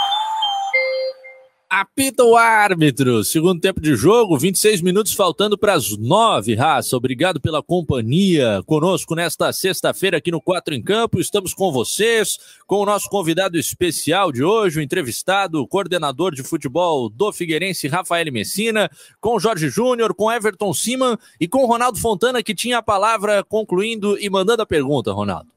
[1.81, 3.23] Apita o árbitro.
[3.23, 6.53] Segundo tempo de jogo, 26 minutos faltando para as 9.
[6.53, 11.19] Raça, obrigado pela companhia conosco nesta sexta-feira aqui no Quatro em Campo.
[11.19, 17.09] Estamos com vocês, com o nosso convidado especial de hoje, o entrevistado, coordenador de futebol
[17.09, 18.87] do Figueirense, Rafael Messina,
[19.19, 24.19] com Jorge Júnior, com Everton Siman e com Ronaldo Fontana, que tinha a palavra concluindo
[24.19, 25.49] e mandando a pergunta, Ronaldo.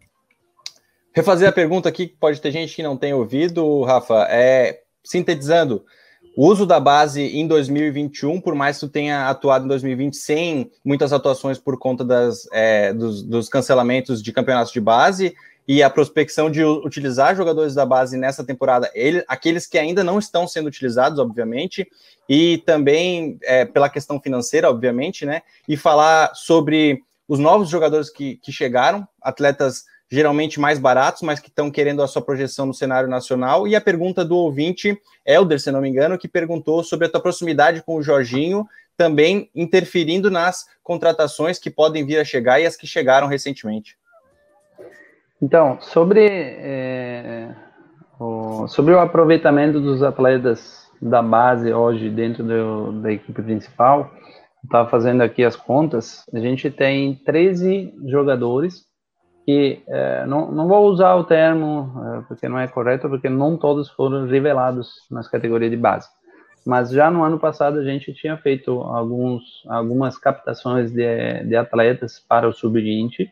[1.13, 5.85] Refazer a pergunta aqui, que pode ter gente que não tem ouvido, Rafa, é sintetizando.
[6.37, 10.71] O uso da base em 2021, por mais que tu tenha atuado em 2020 sem
[10.85, 15.35] muitas atuações por conta das, é, dos, dos, cancelamentos de campeonatos de base
[15.67, 20.19] e a prospecção de utilizar jogadores da base nessa temporada, ele, aqueles que ainda não
[20.19, 21.89] estão sendo utilizados, obviamente,
[22.29, 25.41] e também é, pela questão financeira, obviamente, né?
[25.69, 31.49] E falar sobre os novos jogadores que, que chegaram, atletas geralmente mais baratos, mas que
[31.49, 33.67] estão querendo a sua projeção no cenário nacional.
[33.67, 34.97] E a pergunta do ouvinte,
[35.27, 38.65] Helder, se não me engano, que perguntou sobre a tua proximidade com o Jorginho,
[38.97, 43.99] também interferindo nas contratações que podem vir a chegar e as que chegaram recentemente.
[45.43, 47.53] Então, sobre, é,
[48.21, 54.13] o, sobre o aproveitamento dos atletas da base hoje dentro do, da equipe principal,
[54.63, 58.87] estava fazendo aqui as contas, a gente tem 13 jogadores
[59.45, 63.57] que é, não, não vou usar o termo é, porque não é correto, porque não
[63.57, 66.09] todos foram revelados nas categorias de base.
[66.67, 72.19] Mas já no ano passado a gente tinha feito alguns, algumas captações de, de atletas
[72.27, 73.29] para o sub-20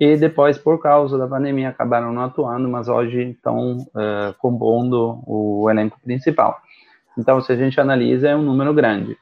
[0.00, 5.68] e depois, por causa da pandemia, acabaram não atuando, mas hoje estão é, compondo o
[5.68, 6.58] elenco principal.
[7.18, 9.18] Então, se a gente analisa, é um número grande.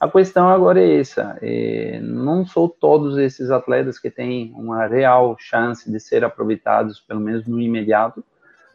[0.00, 5.36] A questão agora é essa: é, não são todos esses atletas que têm uma real
[5.38, 8.24] chance de ser aproveitados, pelo menos no imediato,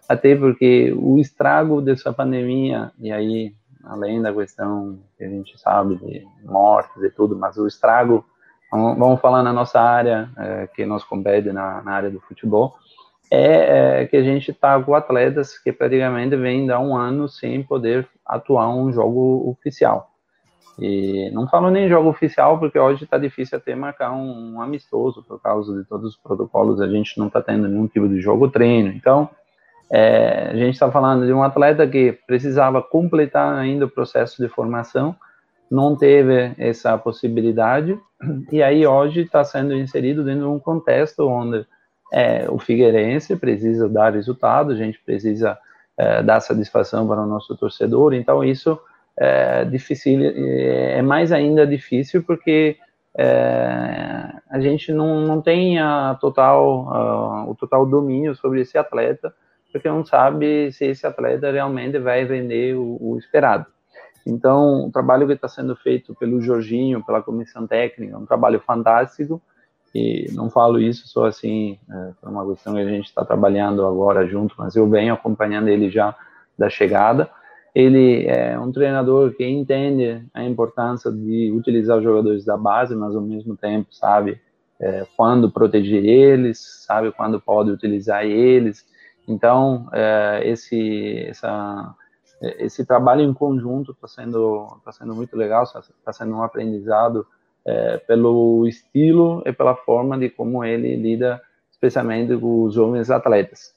[0.07, 5.95] até porque o estrago dessa pandemia, e aí, além da questão que a gente sabe
[5.95, 8.23] de mortes e tudo, mas o estrago,
[8.71, 12.75] vamos falar na nossa área, é, que nós compete na, na, área do futebol,
[13.31, 17.63] é, é que a gente está com atletas que praticamente vêm dar um ano sem
[17.63, 20.14] poder atuar um jogo oficial.
[20.79, 25.23] E não falo nem jogo oficial, porque hoje está difícil até marcar um, um, amistoso
[25.23, 26.81] por causa de todos os protocolos.
[26.81, 28.89] A gente não está tendo nenhum tipo de jogo treino.
[28.89, 29.29] Então,
[29.89, 34.49] é, a gente está falando de um atleta que precisava completar ainda o processo de
[34.49, 35.15] formação,
[35.71, 37.97] não teve essa possibilidade,
[38.51, 41.65] e aí hoje está sendo inserido dentro de um contexto onde
[42.11, 45.57] é, o Figueirense precisa dar resultado, a gente precisa
[45.97, 48.13] é, dar satisfação para o nosso torcedor.
[48.13, 48.79] Então, isso
[49.17, 52.77] é difícil, é mais ainda difícil porque
[53.17, 59.33] é, a gente não, não tem a total, a, o total domínio sobre esse atleta,
[59.71, 63.65] porque não sabe se esse atleta realmente vai vender o, o esperado.
[64.25, 68.59] Então, o trabalho que está sendo feito pelo Jorginho, pela comissão técnica, é um trabalho
[68.59, 69.41] fantástico,
[69.93, 73.85] e não falo isso só assim, é, por uma questão que a gente está trabalhando
[73.85, 76.13] agora junto, mas eu venho acompanhando ele já
[76.57, 77.29] da chegada,
[77.75, 83.13] ele é um treinador que entende a importância de utilizar os jogadores da base, mas
[83.13, 84.39] ao mesmo tempo sabe
[84.79, 88.85] é, quando proteger eles, sabe quando pode utilizar eles.
[89.27, 91.93] Então, é, esse, essa,
[92.59, 97.27] esse trabalho em conjunto está sendo, tá sendo muito legal, está sendo um aprendizado
[97.65, 103.75] é, pelo estilo e pela forma de como ele lida, especialmente com os jovens atletas.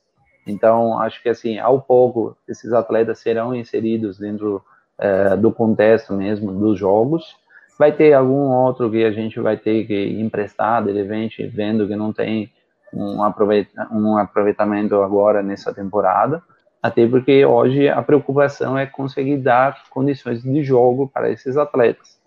[0.49, 4.63] Então, acho que assim, ao pouco, esses atletas serão inseridos dentro
[4.99, 7.37] é, do contexto mesmo dos jogos.
[7.79, 11.95] Vai ter algum outro que a gente vai ter que emprestar, de repente, vendo que
[11.95, 12.51] não tem
[12.93, 13.89] um, aproveita
[14.21, 16.43] aproveitamento agora nessa temporada.
[16.83, 22.19] Até porque hoje a preocupação é conseguir dar condições de jogo para esses atletas.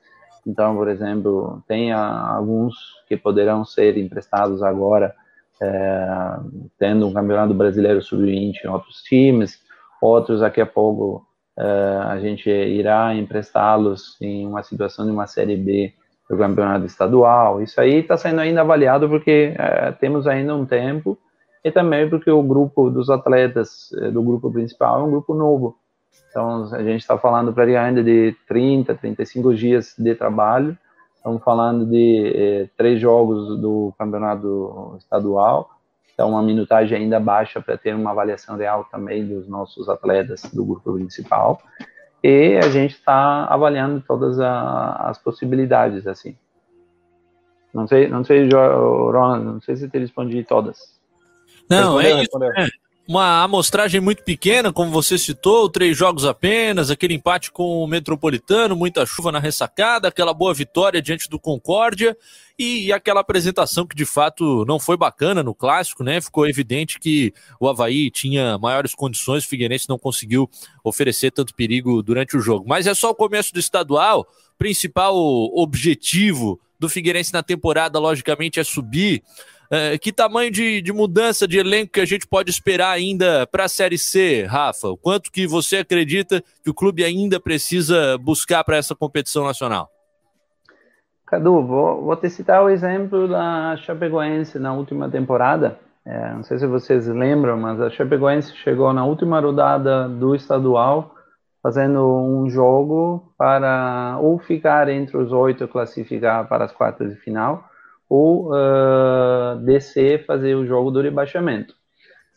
[0.46, 2.76] Então, por exemplo, tem alguns
[3.08, 5.14] que poderão ser emprestados agora
[5.62, 6.38] é,
[6.80, 9.60] tendo um campeonato brasileiro sub-20 em outros times,
[10.02, 11.26] outros daqui a pouco
[11.58, 11.64] é,
[12.08, 15.94] a gente irá emprestá-los em uma situação de uma série B
[16.30, 17.62] do campeonato estadual.
[17.62, 21.18] Isso aí está sendo ainda avaliado porque é, temos ainda um tempo
[21.64, 25.76] e também porque o grupo dos atletas é, do grupo principal é um grupo novo.
[26.30, 30.78] Então a gente está falando praticamente de 30, 35 dias de trabalho
[31.22, 35.70] Estamos falando de eh, três jogos do campeonato estadual,
[36.12, 40.66] então uma minutagem ainda baixa para ter uma avaliação real também dos nossos atletas do
[40.66, 41.62] grupo principal.
[42.24, 46.36] E a gente está avaliando todas a, as possibilidades, assim.
[47.72, 51.00] Não sei, não sei, Ron, não sei se te respondi todas.
[51.70, 52.74] Não, respondeu, é isso.
[52.76, 57.88] É uma amostragem muito pequena, como você citou, três jogos apenas, aquele empate com o
[57.88, 62.16] Metropolitano, muita chuva na ressacada, aquela boa vitória diante do Concórdia
[62.58, 66.22] e aquela apresentação que de fato não foi bacana no clássico, né?
[66.22, 70.50] Ficou evidente que o Havaí tinha maiores condições, o Figueirense não conseguiu
[70.84, 72.66] oferecer tanto perigo durante o jogo.
[72.68, 74.28] Mas é só o começo do estadual,
[74.58, 79.24] principal objetivo do Figueirense na temporada, logicamente, é subir.
[79.74, 83.64] É, que tamanho de, de mudança de elenco que a gente pode esperar ainda para
[83.64, 84.90] a Série C, Rafa?
[84.90, 89.90] O quanto que você acredita que o clube ainda precisa buscar para essa competição nacional?
[91.26, 95.80] Cadu, vou, vou te citar o exemplo da Chapecoense na última temporada.
[96.06, 101.16] É, não sei se vocês lembram, mas a Chapecoense chegou na última rodada do estadual
[101.64, 107.71] fazendo um jogo para ou ficar entre os oito classificar para as quartas de final
[108.12, 111.74] ou uh, descer fazer o jogo do rebaixamento.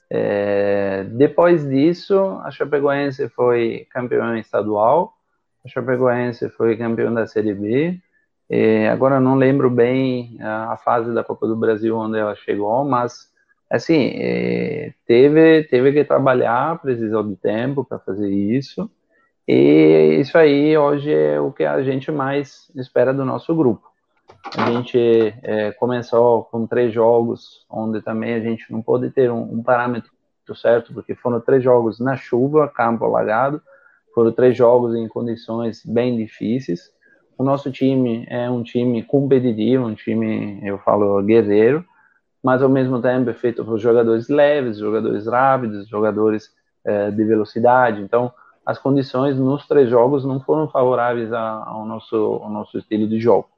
[0.09, 5.15] É, depois disso, a Chapecoense foi campeão estadual,
[5.65, 7.99] a Chapecoense foi campeão da Série B.
[8.49, 12.85] É, agora não lembro bem a, a, fase da Copa do Brasil onde ela chegou,
[12.85, 13.29] mas
[13.69, 18.89] assim é, teve teve que trabalhar, precisou de tempo para fazer isso.
[19.49, 23.94] E isso aí hoje é o que a gente mais espera do nosso grupo.
[24.57, 29.43] A gente é, começou com três jogos, onde também a gente não pode ter um,
[29.43, 30.11] um, parâmetro
[30.55, 33.61] certo, porque foram três jogos na chuva, campo alagado,
[34.15, 36.93] foram três jogos em condições bem difíceis.
[37.37, 41.85] O nosso time é um time competitivo, um time, eu falo, guerreiro,
[42.43, 46.51] mas ao mesmo tempo é feito por jogadores leves, jogadores rápidos, jogadores
[46.85, 48.03] é, de velocidade.
[48.03, 48.31] Então,
[48.65, 53.54] as condições nos três jogos não foram favoráveis ao nosso, ao nosso estilo de jogo.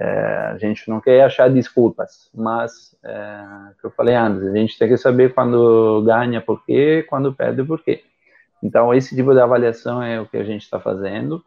[0.00, 3.44] É, a gente não quer achar desculpas, mas, é,
[3.80, 7.64] que eu falei antes, a gente tem que saber quando ganha por quê, quando perde
[7.64, 8.04] por quê.
[8.62, 11.42] Então, esse tipo de avaliação é o que a gente está fazendo.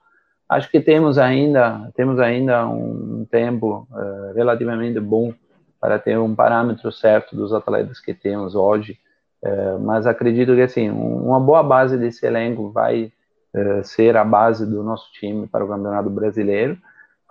[0.49, 5.33] Acho que temos ainda, temos ainda um tempo é, relativamente bom
[5.79, 8.99] para ter um parâmetro certo dos atletas que temos hoje,
[9.41, 13.13] é, mas acredito que, assim, uma boa base desse elenco vai
[13.53, 16.77] é, ser a base do nosso time para o Campeonato Brasileiro,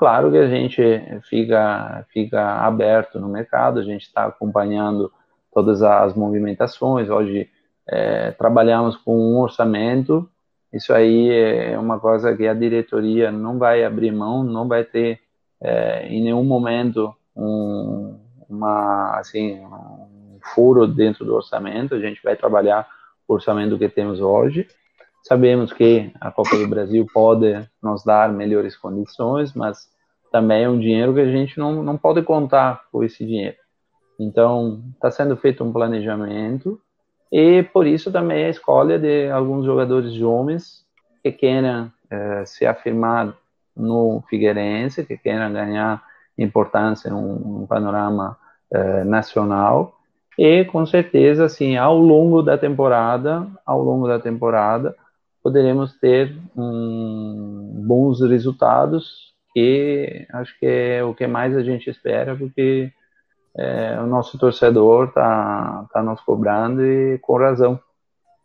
[0.01, 0.83] Claro que a gente
[1.29, 5.13] fica, fica aberto no mercado, a gente está acompanhando
[5.53, 7.11] todas as movimentações.
[7.11, 7.51] Hoje
[7.87, 10.27] é, trabalhamos com um orçamento,
[10.73, 15.21] isso aí é uma coisa que a diretoria não vai abrir mão, não vai ter
[15.61, 22.35] é, em nenhum momento um, uma, assim, um furo dentro do orçamento, a gente vai
[22.35, 22.89] trabalhar
[23.29, 24.67] o orçamento que temos hoje.
[25.23, 29.89] Sabemos que a Copa do Brasil pode nos dar melhores condições, mas
[30.33, 33.57] também é um dinheiro que a gente não, não pode contar com esse dinheiro.
[34.19, 36.81] Então, está sendo feito um planejamento
[37.33, 40.85] e por isso também a escolha de alguns jogadores jovens
[41.23, 43.35] que queiram eh, se afirmar
[43.77, 46.03] no Figueirense, que queiram ganhar
[46.37, 48.37] importância num, panorama
[48.73, 49.97] eh, nacional
[50.39, 54.97] e com certeza assim ao longo da temporada ao longo da temporada
[55.43, 62.37] poderemos ter um, bons resultados que acho que é o que mais a gente espera,
[62.37, 62.93] porque
[63.57, 67.81] é, o nosso torcedor está tá nos cobrando e com razão.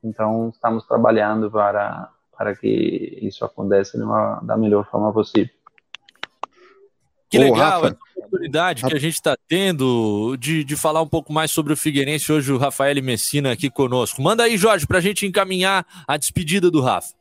[0.04, 5.54] Então, estamos trabalhando para, para que isso aconteça uma, da melhor forma possível.
[7.30, 7.96] Que legal Ô, a
[8.26, 12.32] oportunidade que a gente está tendo de, de falar um pouco mais sobre o Figueirense.
[12.32, 14.22] Hoje o Rafael Messina aqui conosco.
[14.22, 17.14] Manda aí, Jorge, para a gente encaminhar a despedida do Rafa.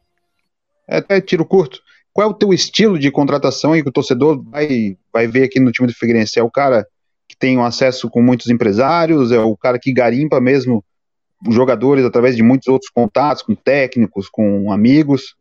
[0.89, 1.81] É até tiro curto.
[2.13, 5.59] Qual é o teu estilo de contratação e que o torcedor vai, vai ver aqui
[5.59, 6.39] no time do Figueirense?
[6.39, 6.87] É o cara
[7.29, 9.33] que tem um acesso com muitos empresários?
[9.33, 10.85] É o cara que garimpa mesmo
[11.51, 15.35] jogadores através de muitos outros contatos, com técnicos, com amigos?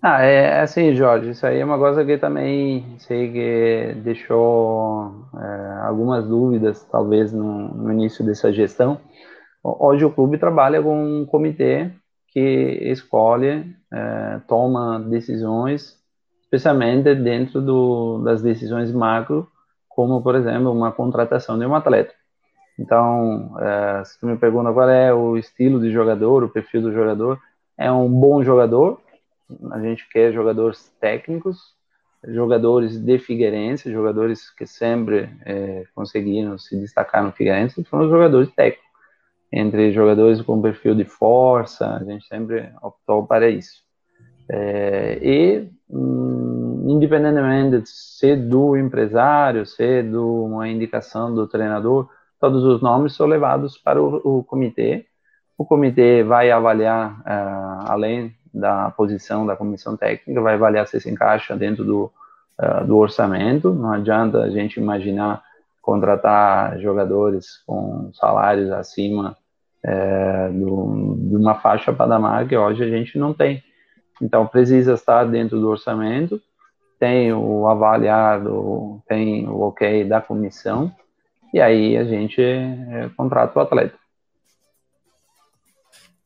[0.00, 5.86] Ah, é assim, Jorge, isso aí é uma coisa que também sei que deixou é,
[5.88, 9.00] algumas dúvidas, talvez, no, no, início dessa gestão.
[9.62, 11.90] Hoje o clube trabalha com um comitê
[12.28, 12.40] que
[12.92, 15.98] escolhe, é, toma decisões,
[16.42, 19.48] especialmente dentro do, das decisões macro,
[19.88, 22.14] como, por exemplo, uma contratação de um atleta.
[22.78, 27.40] Então, é, se me pergunta qual é o estilo de jogador, o perfil do jogador,
[27.76, 29.00] é um bom jogador,
[29.70, 31.76] a gente quer jogadores técnicos,
[32.26, 38.50] jogadores de Figueirense, jogadores que sempre é, conseguiram se destacar no Figueirense, foram os jogadores
[38.54, 38.88] técnicos.
[39.50, 43.82] Entre jogadores com perfil de força, a gente sempre optou para isso.
[44.50, 52.08] É, e, hum, independentemente de ser do empresário, ser de uma indicação do treinador,
[52.40, 55.06] todos os nomes são levados para o, o comitê.
[55.56, 61.10] O comitê vai avaliar, uh, além da posição da comissão técnica, vai avaliar se se
[61.10, 62.12] encaixa dentro do,
[62.60, 63.72] uh, do orçamento.
[63.72, 65.42] Não adianta a gente imaginar
[65.82, 69.36] contratar jogadores com salários acima
[69.84, 73.62] uh, do, de uma faixa patamar que hoje a gente não tem.
[74.20, 76.40] Então, precisa estar dentro do orçamento,
[76.98, 80.92] tem o avaliado, tem o ok da comissão,
[81.54, 83.94] e aí a gente é, contrata o atleta.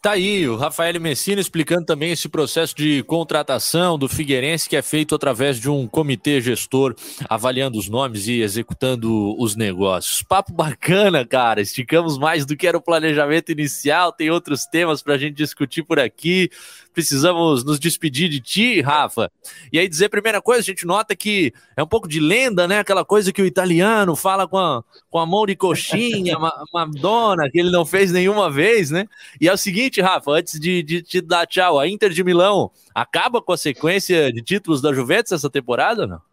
[0.03, 4.83] Tá aí o Rafael Messina explicando também esse processo de contratação do Figueirense que é
[4.83, 6.97] feito através de um comitê gestor
[7.29, 10.21] avaliando os nomes e executando os negócios.
[10.25, 11.61] Papo bacana, cara.
[11.61, 14.13] Esticamos mais do que era o planejamento inicial.
[14.13, 16.51] Tem outros temas para a gente discutir por aqui
[16.93, 19.31] precisamos nos despedir de ti, Rafa.
[19.73, 22.79] E aí dizer, primeira coisa, a gente nota que é um pouco de lenda, né?
[22.79, 26.37] Aquela coisa que o italiano fala com a, com a mão de coxinha,
[26.73, 29.07] Madonna, que ele não fez nenhuma vez, né?
[29.41, 32.71] E é o seguinte, Rafa, antes de, de te dar tchau, a Inter de Milão
[32.95, 36.32] acaba com a sequência de títulos da Juventus essa temporada ou não?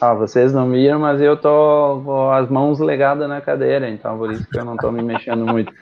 [0.00, 4.30] Ah, vocês não viram, mas eu tô com as mãos legadas na cadeira, então por
[4.30, 5.72] isso que eu não tô me mexendo muito.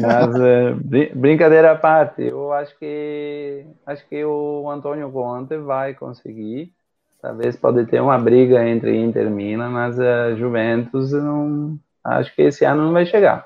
[0.00, 0.74] mas é,
[1.14, 6.72] brincadeira à parte, eu acho que acho que o Antônio Conte vai conseguir.
[7.20, 12.42] Talvez pode ter uma briga entre Inter e Milan, mas a Juventus não acho que
[12.42, 13.44] esse ano não vai chegar.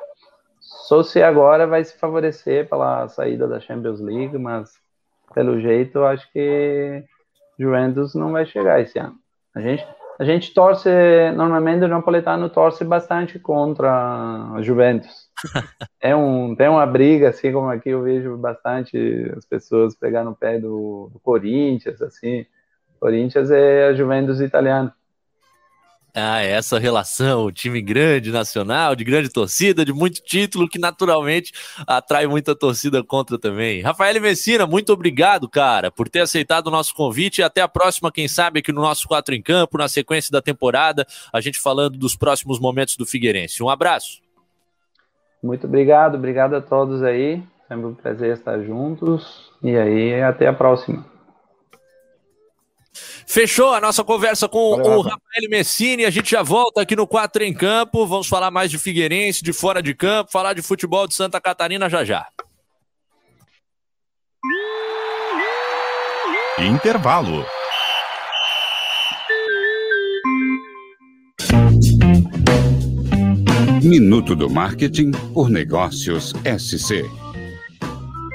[0.60, 4.72] Só se agora vai se favorecer pela saída da Champions League, mas
[5.34, 7.04] pelo jeito acho que
[7.58, 9.25] Juventus não vai chegar esse ano.
[9.56, 9.86] A gente,
[10.18, 10.90] a gente torce,
[11.34, 15.30] normalmente o Napolitano torce bastante contra a Juventus.
[15.98, 18.98] é um, tem uma briga, assim como aqui eu vejo bastante
[19.34, 22.44] as pessoas pegar no pé do, do Corinthians, assim.
[23.00, 24.94] Corinthians é a Juventus italiana.
[26.18, 31.52] Ah, é essa relação, time grande, nacional, de grande torcida, de muito título, que naturalmente
[31.86, 33.82] atrai muita torcida contra também.
[33.82, 38.10] Rafael Messina, muito obrigado, cara, por ter aceitado o nosso convite e até a próxima,
[38.10, 41.98] quem sabe, aqui no nosso Quatro em Campo, na sequência da temporada, a gente falando
[41.98, 43.62] dos próximos momentos do Figueirense.
[43.62, 44.22] Um abraço.
[45.42, 47.42] Muito obrigado, obrigado a todos aí.
[47.68, 49.52] Sempre um prazer estar juntos.
[49.62, 51.04] E aí, até a próxima.
[53.26, 56.04] Fechou a nossa conversa com Valeu, o Rafael Messini.
[56.04, 58.06] A gente já volta aqui no 4 em Campo.
[58.06, 61.88] Vamos falar mais de Figueirense, de fora de campo, falar de futebol de Santa Catarina
[61.88, 62.26] já já.
[66.58, 67.44] Intervalo.
[73.82, 77.04] Minuto do Marketing por Negócios SC.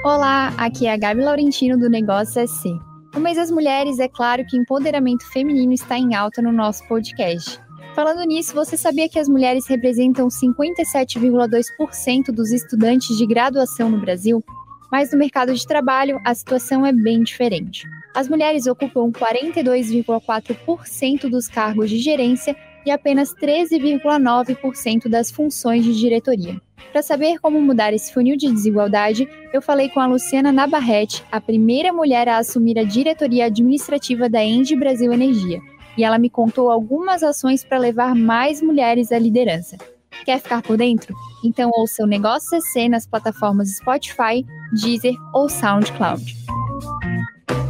[0.04, 2.91] Olá, aqui é a Gabi Laurentino do Negócio SC.
[3.14, 7.60] No mês das mulheres, é claro que empoderamento feminino está em alta no nosso podcast.
[7.94, 14.42] Falando nisso, você sabia que as mulheres representam 57,2% dos estudantes de graduação no Brasil?
[14.90, 17.86] Mas no mercado de trabalho, a situação é bem diferente.
[18.14, 26.60] As mulheres ocupam 42,4% dos cargos de gerência e apenas 13,9% das funções de diretoria.
[26.92, 31.40] Para saber como mudar esse funil de desigualdade, eu falei com a Luciana Nabarrete, a
[31.40, 35.60] primeira mulher a assumir a diretoria administrativa da Engie Brasil Energia,
[35.96, 39.76] e ela me contou algumas ações para levar mais mulheres à liderança.
[40.24, 41.14] Quer ficar por dentro?
[41.44, 46.22] Então ouça o Negócio CC nas plataformas Spotify, Deezer ou SoundCloud.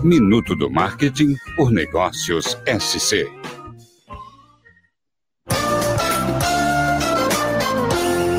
[0.03, 3.31] Minuto do Marketing por Negócios SC.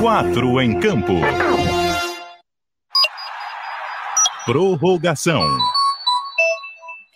[0.04, 1.14] Quatro em campo.
[4.46, 5.42] Prorrogação.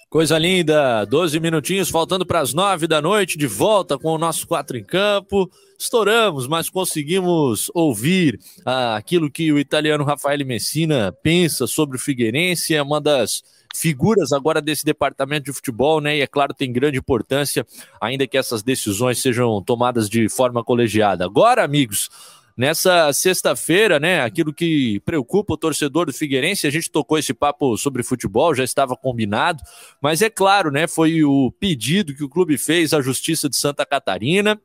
[0.10, 4.48] Coisa linda, 12 minutinhos faltando para as 9 da noite, de volta com o nosso
[4.48, 5.52] quatro em campo.
[5.78, 12.74] Estouramos, mas conseguimos ouvir ah, aquilo que o italiano Rafael Messina pensa sobre o Figueirense.
[12.74, 13.44] É uma das
[13.76, 16.16] figuras agora desse departamento de futebol, né?
[16.16, 17.68] E é claro, tem grande importância,
[18.00, 21.26] ainda que essas decisões sejam tomadas de forma colegiada.
[21.26, 22.10] Agora, amigos,
[22.58, 27.78] Nessa sexta-feira, né, aquilo que preocupa o torcedor do Figueirense, a gente tocou esse papo
[27.78, 29.62] sobre futebol, já estava combinado,
[30.02, 33.86] mas é claro, né, foi o pedido que o clube fez à Justiça de Santa
[33.86, 34.60] Catarina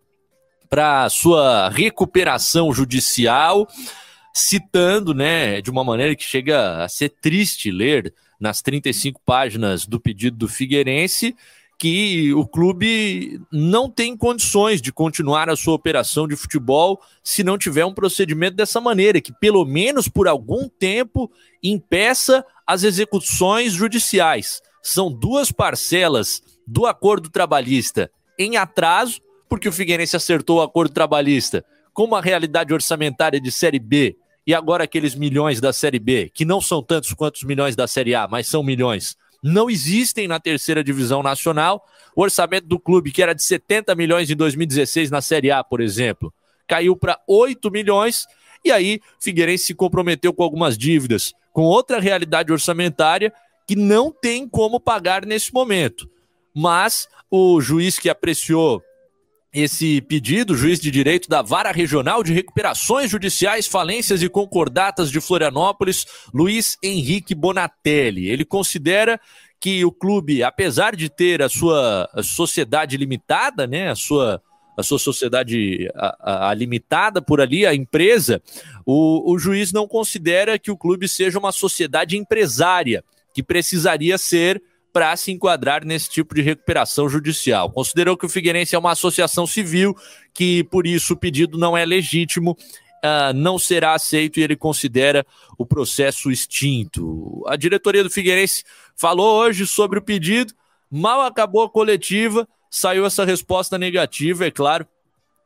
[0.71, 3.69] para sua recuperação judicial,
[4.35, 10.01] citando, né, de uma maneira que chega a ser triste ler nas 35 páginas do
[10.01, 11.37] pedido do Figueirense,
[11.83, 17.59] que o clube não tem condições de continuar a sua operação de futebol se não
[17.59, 21.29] tiver um procedimento dessa maneira, que pelo menos por algum tempo
[21.61, 24.63] impeça as execuções judiciais.
[24.81, 28.09] São duas parcelas do acordo trabalhista
[28.39, 33.81] em atraso, porque o Figueirense acertou o acordo trabalhista com uma realidade orçamentária de Série
[33.81, 34.17] B
[34.47, 37.89] e agora aqueles milhões da Série B, que não são tantos quanto os milhões da
[37.89, 41.85] Série A, mas são milhões, não existem na terceira divisão nacional.
[42.15, 45.81] O orçamento do clube, que era de 70 milhões em 2016 na Série A, por
[45.81, 46.33] exemplo,
[46.67, 48.27] caiu para 8 milhões.
[48.65, 53.33] E aí, Figueirense se comprometeu com algumas dívidas, com outra realidade orçamentária
[53.67, 56.09] que não tem como pagar nesse momento.
[56.55, 58.83] Mas o juiz que apreciou
[59.53, 65.21] esse pedido, juiz de direito da Vara Regional de Recuperações Judiciais, Falências e Concordatas de
[65.21, 68.31] Florianópolis, Luiz Henrique Bonatelli.
[68.31, 69.21] Ele considera
[69.61, 74.43] que o clube, apesar de ter a sua sociedade limitada, né, a sua
[74.75, 78.43] a sua sociedade a, a, a limitada por ali, a empresa,
[78.87, 84.63] o, o juiz não considera que o clube seja uma sociedade empresária, que precisaria ser
[84.93, 87.71] para se enquadrar nesse tipo de recuperação judicial.
[87.71, 89.97] Considerou que o Figueirense é uma associação civil,
[90.35, 95.27] que por isso o pedido não é legítimo, uh, não será aceito e ele considera
[95.57, 97.43] o processo extinto.
[97.47, 98.65] A diretoria do Figueirense
[98.95, 100.53] falou hoje sobre o pedido,
[100.91, 104.87] mal acabou a coletiva, saiu essa resposta negativa, é claro.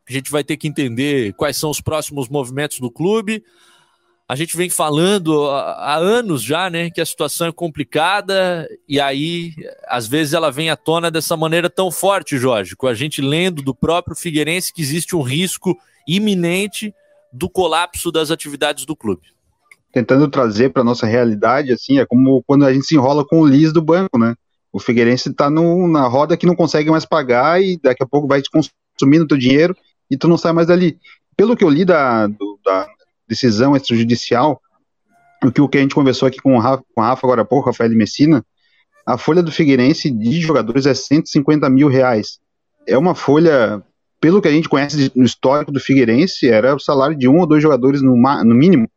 [0.09, 3.45] A gente vai ter que entender quais são os próximos movimentos do clube.
[4.29, 9.53] A gente vem falando há anos já, né, que a situação é complicada e aí,
[9.87, 13.63] às vezes, ela vem à tona dessa maneira tão forte, Jorge, com a gente lendo
[13.63, 16.93] do próprio Figueirense que existe um risco iminente
[17.33, 19.23] do colapso das atividades do clube.
[19.93, 23.47] Tentando trazer para nossa realidade, assim, é como quando a gente se enrola com o
[23.47, 24.35] Lis do banco, né?
[24.73, 28.43] O Figueirense está na roda que não consegue mais pagar e daqui a pouco vai
[28.43, 29.75] te consumindo teu dinheiro
[30.11, 30.99] e tu não sai mais dali.
[31.37, 32.87] Pelo que eu li da, do, da
[33.29, 34.61] decisão extrajudicial,
[35.43, 37.45] o que, o que a gente conversou aqui com o Rafa, com Rafa agora há
[37.45, 38.45] pouco, Rafael Messina,
[39.07, 42.39] a folha do Figueirense de jogadores é 150 mil reais.
[42.87, 43.83] É uma folha,
[44.21, 47.47] pelo que a gente conhece no histórico do Figueirense, era o salário de um ou
[47.47, 48.89] dois jogadores no, no mínimo.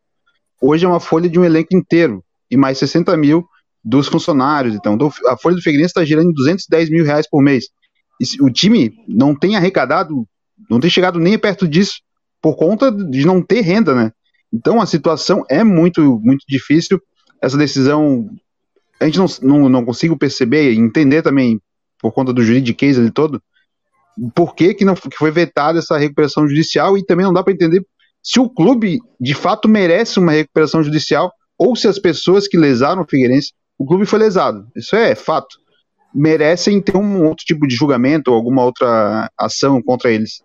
[0.61, 3.47] Hoje é uma folha de um elenco inteiro, e mais 60 mil
[3.83, 4.75] dos funcionários.
[4.75, 7.65] Então, a folha do Figueirense está girando 210 mil reais por mês.
[8.19, 10.27] E o time não tem arrecadado,
[10.69, 12.01] não tem chegado nem perto disso,
[12.41, 14.11] por conta de não ter renda, né?
[14.51, 17.01] Então a situação é muito, muito difícil.
[17.41, 18.29] Essa decisão
[18.99, 21.59] a gente não, não, não consigo perceber e entender também,
[21.99, 23.41] por conta do juridiquês ali todo,
[24.35, 27.53] por que, que, não, que foi vetada essa recuperação judicial e também não dá para
[27.53, 27.85] entender
[28.21, 33.01] se o clube de fato merece uma recuperação judicial ou se as pessoas que lesaram
[33.01, 35.57] o Figueirense, o clube foi lesado, isso é fato,
[36.13, 40.41] merecem ter um outro tipo de julgamento ou alguma outra ação contra eles.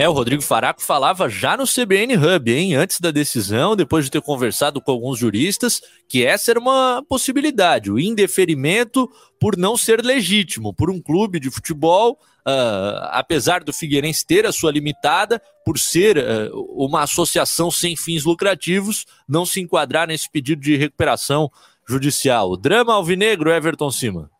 [0.00, 4.10] É, o Rodrigo Faraco falava já no CBN Hub, hein, antes da decisão, depois de
[4.10, 10.02] ter conversado com alguns juristas, que essa era uma possibilidade, o indeferimento por não ser
[10.02, 12.12] legítimo, por um clube de futebol,
[12.48, 18.24] uh, apesar do Figueirense ter a sua limitada, por ser uh, uma associação sem fins
[18.24, 21.50] lucrativos, não se enquadrar nesse pedido de recuperação
[21.86, 22.56] judicial.
[22.56, 24.30] Drama alvinegro, Everton Cima.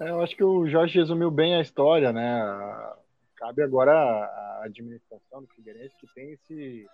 [0.00, 2.42] É, eu acho que o Jorge resumiu bem a história, né?
[3.40, 6.86] Cabe agora a administração do Figueirense que tem esse,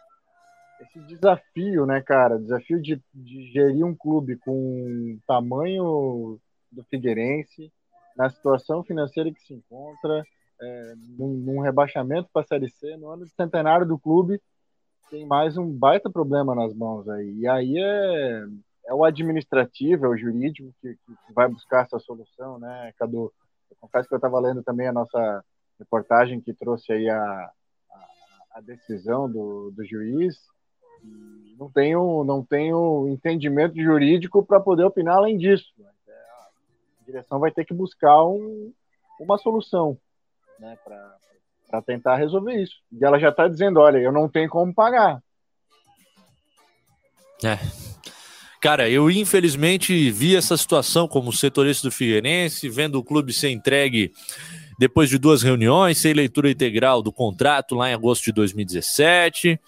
[0.81, 2.39] esse desafio, né, cara?
[2.39, 6.39] Desafio de, de gerir um clube com o tamanho
[6.71, 7.73] do Figueirense,
[8.17, 10.23] na situação financeira que se encontra,
[10.63, 14.41] é, num, num, rebaixamento para a Série C, no ano de centenário do clube,
[15.11, 17.41] tem mais um baita problema nas mãos aí.
[17.41, 18.47] E aí é,
[18.87, 23.33] é o administrativo, é o jurídico que, que vai buscar essa solução, né, Cadu?
[23.69, 25.45] Eu confesso que eu estava lendo também a nossa
[25.79, 27.51] reportagem que trouxe aí a, a,
[28.53, 30.37] a decisão do, do juiz.
[31.59, 35.67] Não tenho, não tenho entendimento jurídico para poder opinar além disso.
[36.09, 38.73] É, a direção vai ter que buscar um,
[39.21, 39.97] uma solução
[40.59, 42.77] né, para tentar resolver isso.
[42.93, 45.23] E ela já está dizendo: olha, eu não tenho como pagar.
[47.45, 47.59] É.
[48.61, 54.13] Cara, eu infelizmente vi essa situação como setorista do Figueirense, vendo o clube ser entregue
[54.79, 59.59] depois de duas reuniões, sem leitura integral do contrato lá em agosto de 2017.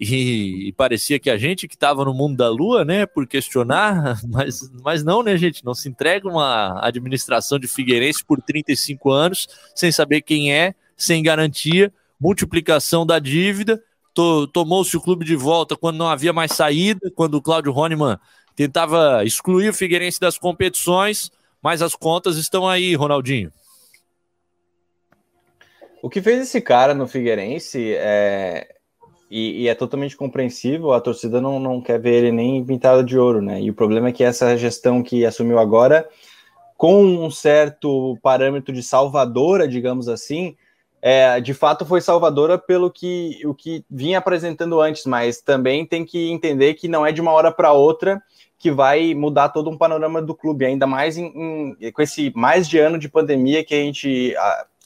[0.00, 4.20] E, e parecia que a gente que estava no mundo da lua, né, por questionar,
[4.28, 5.64] mas, mas não, né, gente?
[5.64, 11.22] Não se entrega uma administração de Figueirense por 35 anos, sem saber quem é, sem
[11.22, 13.82] garantia, multiplicação da dívida.
[14.14, 18.18] To, Tomou-se o clube de volta quando não havia mais saída, quando o Cláudio Honeman
[18.54, 21.30] tentava excluir o Figueirense das competições
[21.64, 23.50] mas as contas estão aí, Ronaldinho.
[26.04, 28.74] O que fez esse cara no Figueirense é,
[29.30, 33.18] e, e, é totalmente compreensível, a torcida não, não quer ver ele nem pintado de
[33.18, 33.58] ouro, né?
[33.62, 36.06] E o problema é que essa gestão que assumiu agora,
[36.76, 40.54] com um certo parâmetro de salvadora, digamos assim,
[41.00, 46.04] é, de fato foi salvadora pelo que o que vinha apresentando antes, mas também tem
[46.04, 48.22] que entender que não é de uma hora para outra
[48.58, 52.68] que vai mudar todo um panorama do clube, ainda mais em, em, com esse mais
[52.68, 54.34] de ano de pandemia que a gente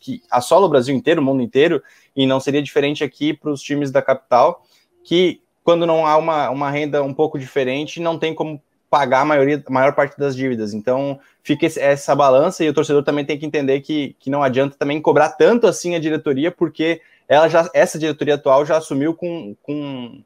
[0.01, 1.82] que assola o Brasil inteiro, o mundo inteiro,
[2.14, 4.64] e não seria diferente aqui para os times da capital,
[5.05, 9.24] que quando não há uma, uma renda um pouco diferente, não tem como pagar a,
[9.24, 10.72] maioria, a maior parte das dívidas.
[10.72, 14.76] Então fica essa balança e o torcedor também tem que entender que, que não adianta
[14.78, 19.55] também cobrar tanto assim a diretoria, porque ela já, essa diretoria atual já assumiu com,
[19.62, 20.22] com,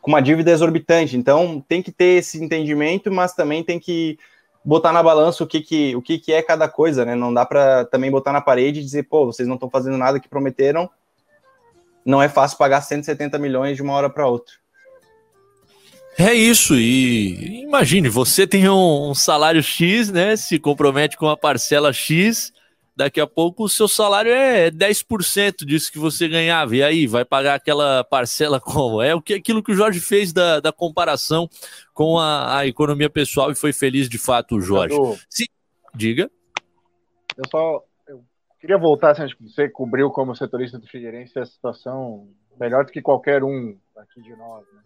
[0.00, 1.16] com uma dívida exorbitante.
[1.16, 4.16] Então tem que ter esse entendimento, mas também tem que
[4.64, 7.14] botar na balança o que, que, o que, que é cada coisa, né?
[7.14, 10.18] Não dá para também botar na parede e dizer, pô, vocês não estão fazendo nada
[10.18, 10.88] que prometeram,
[12.04, 14.54] não é fácil pagar 170 milhões de uma hora para outra.
[16.16, 20.36] É isso, e imagine, você tem um, um, salário X, né?
[20.36, 22.52] Se compromete com uma parcela X,
[22.96, 26.76] daqui a pouco o seu salário é 10% disso que você ganhava.
[26.76, 29.02] E aí, vai pagar aquela parcela como?
[29.02, 31.48] É o que, aquilo que o Jorge fez da, da comparação
[31.92, 34.96] com a, a economia pessoal e foi feliz de fato o Jorge.
[35.28, 35.46] Sim,
[35.94, 36.30] diga.
[37.36, 37.82] Eu só
[38.64, 42.26] Queria voltar, assim, você cobriu como setorista do Figueirense a situação
[42.58, 44.64] melhor do que qualquer um aqui de nós.
[44.72, 44.80] Né?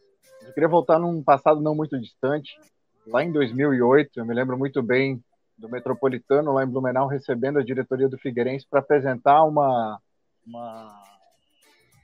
[0.49, 2.59] Eu queria voltar num passado não muito distante,
[3.07, 5.23] lá em 2008, eu me lembro muito bem
[5.59, 10.01] do Metropolitano lá em Blumenau recebendo a diretoria do Figueirense para apresentar uma,
[10.47, 11.03] uma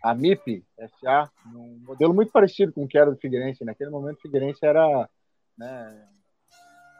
[0.03, 0.65] a MIP
[1.01, 3.65] SA, um modelo muito parecido com o que era do Figueirense.
[3.65, 5.09] Naquele momento, o Figueirense era,
[5.57, 6.09] né,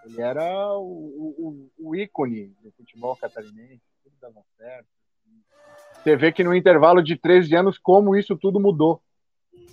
[0.05, 4.87] ele era o, o, o ícone do futebol catarinense tudo dava certo.
[5.95, 9.03] Você vê que no intervalo de 13 anos, como isso tudo mudou.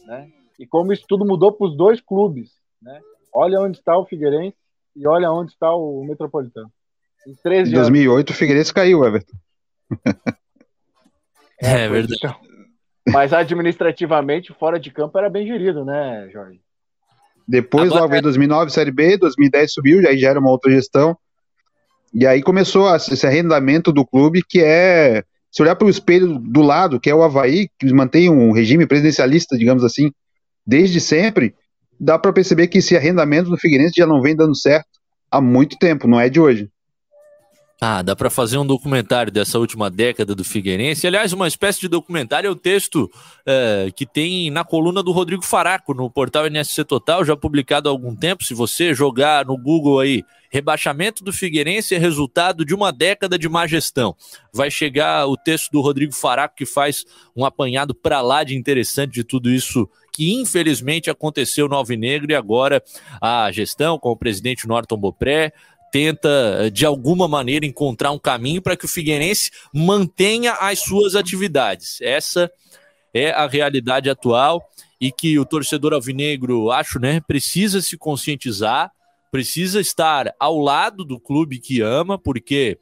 [0.06, 0.32] Né?
[0.58, 2.58] E como isso tudo mudou para os dois clubes.
[2.82, 3.02] Né?
[3.34, 4.58] Olha onde está o Figueirense
[4.96, 6.72] e olha onde está o Metropolitano.
[7.28, 8.32] Em 13 em 2008 anos.
[8.32, 9.38] o Figueirense caiu, Everton.
[11.64, 12.16] É, é verdade.
[12.18, 12.36] Então.
[13.08, 16.60] Mas administrativamente, fora de campo, era bem gerido, né, Jorge?
[17.48, 21.18] Depois, Agora, logo em 2009, Série B, 2010 subiu, aí já era uma outra gestão.
[22.14, 25.24] E aí começou esse arrendamento do clube, que é.
[25.52, 28.86] Se olhar para o espelho do lado, que é o Havaí, que mantém um regime
[28.86, 30.10] presidencialista, digamos assim,
[30.66, 31.54] desde sempre,
[32.02, 34.90] dá para perceber que esse arrendamento do Figueirense já não vem dando certo
[35.30, 36.68] há muito tempo, não é de hoje.
[37.84, 41.08] Ah, dá para fazer um documentário dessa última década do Figueirense.
[41.08, 43.10] Aliás, uma espécie de documentário é o texto
[43.44, 47.92] é, que tem na coluna do Rodrigo Faraco no portal NSC Total, já publicado há
[47.92, 48.44] algum tempo.
[48.44, 53.50] Se você jogar no Google aí, rebaixamento do Figueirense é resultado de uma década de
[53.50, 54.16] má gestão.
[54.54, 57.04] Vai chegar o texto do Rodrigo Faraco que faz
[57.36, 62.36] um apanhado para lá de interessante de tudo isso que infelizmente aconteceu no Alvinegro e
[62.36, 62.84] agora
[63.22, 65.54] a gestão com o presidente Norton Bopré,
[65.92, 72.00] tenta, de alguma maneira, encontrar um caminho para que o Figueirense mantenha as suas atividades.
[72.02, 72.50] Essa
[73.14, 74.64] é a realidade atual
[75.00, 78.92] e que o torcedor alvinegro, acho, né, precisa se conscientizar,
[79.32, 82.78] precisa estar ao lado do clube que ama, porque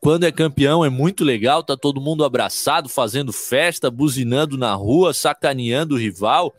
[0.00, 5.12] quando é campeão é muito legal, tá todo mundo abraçado, fazendo festa, buzinando na rua,
[5.12, 6.54] sacaneando o rival.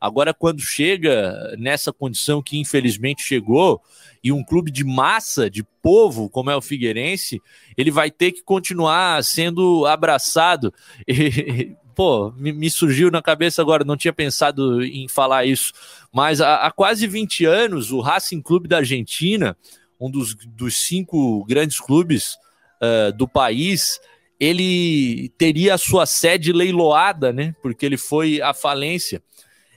[0.00, 3.80] Agora, quando chega nessa condição que infelizmente chegou,
[4.22, 7.40] e um clube de massa, de povo, como é o Figueirense,
[7.76, 10.72] ele vai ter que continuar sendo abraçado.
[11.08, 15.72] E, pô, me, surgiu na cabeça agora, não tinha pensado em falar isso,
[16.12, 19.56] mas há, há quase 20 anos, o Racing Clube da Argentina,
[19.98, 22.36] um dos, dos cinco grandes clubes
[22.80, 24.00] uh, do país,
[24.38, 27.54] ele teria a sua sede leiloada, né?
[27.62, 29.22] Porque ele foi à falência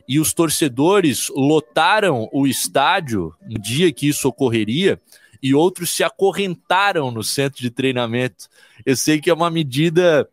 [0.07, 4.99] e os torcedores lotaram o estádio no dia que isso ocorreria
[5.41, 8.47] e outros se acorrentaram no centro de treinamento.
[8.85, 10.27] Eu sei que é uma medida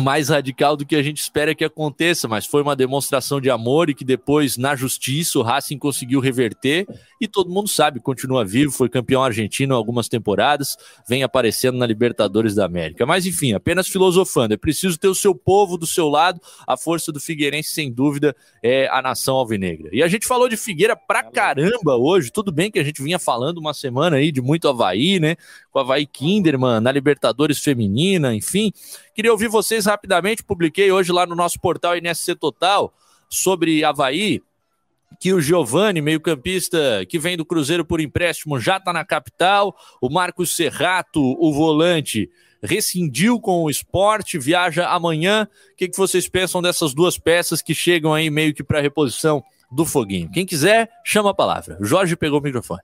[0.00, 3.90] mais radical do que a gente espera que aconteça, mas foi uma demonstração de amor
[3.90, 6.86] e que depois, na justiça, o Racing conseguiu reverter
[7.20, 10.76] e todo mundo sabe, continua vivo, foi campeão argentino algumas temporadas,
[11.08, 13.04] vem aparecendo na Libertadores da América.
[13.04, 17.12] Mas enfim, apenas filosofando, é preciso ter o seu povo do seu lado, a força
[17.12, 19.90] do Figueirense, sem dúvida, é a nação alvinegra.
[19.92, 23.18] E a gente falou de Figueira pra caramba hoje, tudo bem que a gente vinha
[23.18, 25.36] falando uma semana aí de muito Havaí, né,
[25.70, 28.72] com Havaí Kinderman, na Libertadores Feminina, enfim,
[29.20, 30.42] Queria ouvir vocês rapidamente.
[30.42, 32.90] Publiquei hoje lá no nosso portal NSC Total
[33.28, 34.40] sobre Havaí.
[35.20, 39.76] que o Giovani, meio-campista que vem do Cruzeiro por empréstimo, já está na capital.
[40.00, 42.30] O Marcos Serrato, o volante,
[42.62, 45.46] rescindiu com o esporte, viaja amanhã.
[45.72, 49.44] O que, que vocês pensam dessas duas peças que chegam aí meio que para reposição
[49.70, 50.30] do Foguinho?
[50.30, 51.76] Quem quiser, chama a palavra.
[51.82, 52.80] Jorge pegou o microfone.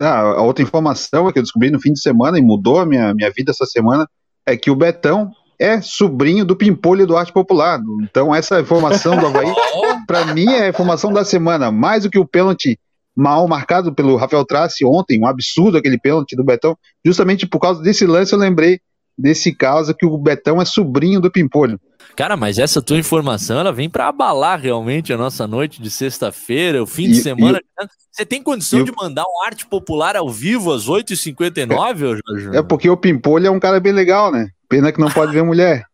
[0.00, 3.14] Ah, a outra informação que eu descobri no fim de semana e mudou a minha,
[3.14, 4.08] minha vida essa semana
[4.46, 7.80] é que o Betão é sobrinho do Pimpolho do Arte Popular.
[8.02, 9.52] Então, essa informação do Havaí,
[10.06, 11.70] para mim, é a informação da semana.
[11.70, 12.78] Mais do que o pênalti
[13.16, 16.76] mal marcado pelo Rafael Trace ontem, um absurdo aquele pênalti do Betão.
[17.04, 18.80] Justamente por causa desse lance, eu lembrei
[19.16, 21.80] desse caso que o Betão é sobrinho do Pimpolho.
[22.16, 26.82] Cara, mas essa tua informação ela vem para abalar realmente a nossa noite de sexta-feira,
[26.82, 27.58] o fim e, de semana.
[27.58, 32.20] E, Você tem condição e, de mandar um arte popular ao vivo às 8h59,
[32.54, 34.48] é, é porque o Pimpolho é um cara bem legal, né?
[34.68, 35.84] Pena que não pode ver mulher.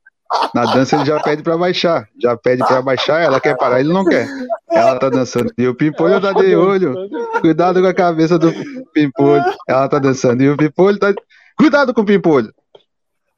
[0.55, 2.07] Na dança ele já pede pra baixar.
[2.21, 4.29] Já pede pra baixar, ela quer parar, ele não quer.
[4.71, 5.53] Ela tá dançando.
[5.59, 6.95] E o pimpolho tá de olho.
[7.41, 8.53] Cuidado com a cabeça do
[8.93, 9.43] pimpolho.
[9.69, 10.43] Ela tá dançando.
[10.43, 11.13] E o pimpolho tá.
[11.59, 12.53] Cuidado com o pimpolho.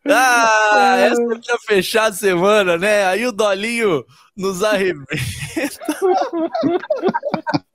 [0.08, 3.06] Ah, essa é pra fechar a semana, né?
[3.06, 4.04] Aí o Dolinho
[4.36, 5.06] nos arrebenta.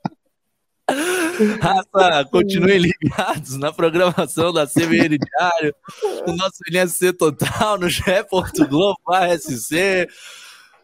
[1.61, 5.75] Raça, continuem ligados na programação da CBN Diário,
[6.25, 8.03] no nosso NSC Total, no GE.
[8.69, 10.07] Globo, ASC.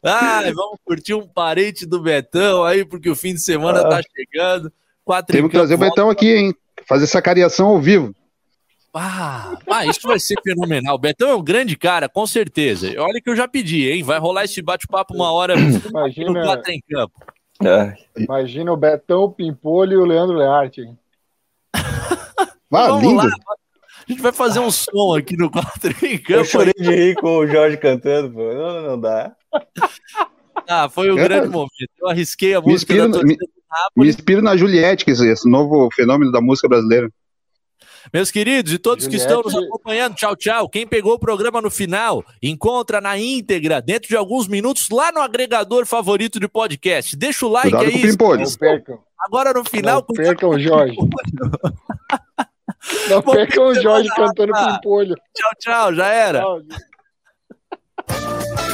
[0.03, 3.89] Ai, vamos curtir um parente do Betão aí, porque o fim de semana ah.
[3.89, 4.71] tá chegando.
[5.05, 6.55] Quatro Temos que trazer o Betão aqui, hein?
[6.85, 8.13] Fazer essa cariação ao vivo.
[8.95, 10.95] Ah, ah, isso vai ser fenomenal.
[10.95, 12.93] O Betão é um grande cara, com certeza.
[12.99, 14.03] Olha que eu já pedi, hein?
[14.03, 16.31] Vai rolar esse bate-papo uma hora Imagina...
[16.31, 17.19] no quatro em campo.
[17.63, 17.95] É.
[18.15, 20.87] Imagina o Betão, o Pimpolho e o Leandro Learte.
[22.75, 23.15] Ah, Vamos lindo.
[23.17, 23.25] Lá.
[23.25, 26.39] A gente vai fazer um som aqui no quadro em campo.
[26.39, 28.53] Eu chorei de rir com o Jorge cantando, pô.
[28.53, 29.35] Não, não dá.
[30.67, 31.89] Ah, foi um grande momento.
[31.99, 33.37] Eu arrisquei a música me inspiro, me,
[33.95, 37.09] me inspiro na Juliette, que é esse novo fenômeno da música brasileira.
[38.11, 39.25] Meus queridos e todos Juliette...
[39.25, 40.67] que estão nos acompanhando, tchau, tchau.
[40.67, 45.21] Quem pegou o programa no final, encontra na íntegra, dentro de alguns minutos, lá no
[45.21, 47.15] agregador favorito de podcast.
[47.15, 48.41] Deixa o like Cuidado aí.
[48.41, 48.99] Não percam.
[49.19, 50.03] Agora no final.
[50.07, 50.97] Não percam, Jorge.
[53.09, 55.15] Não percam o Jorge cantando pimpolho.
[55.33, 56.39] Tchau, tchau, já era.
[56.39, 56.61] Tchau,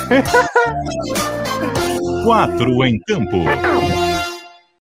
[2.23, 3.43] Quatro em campo.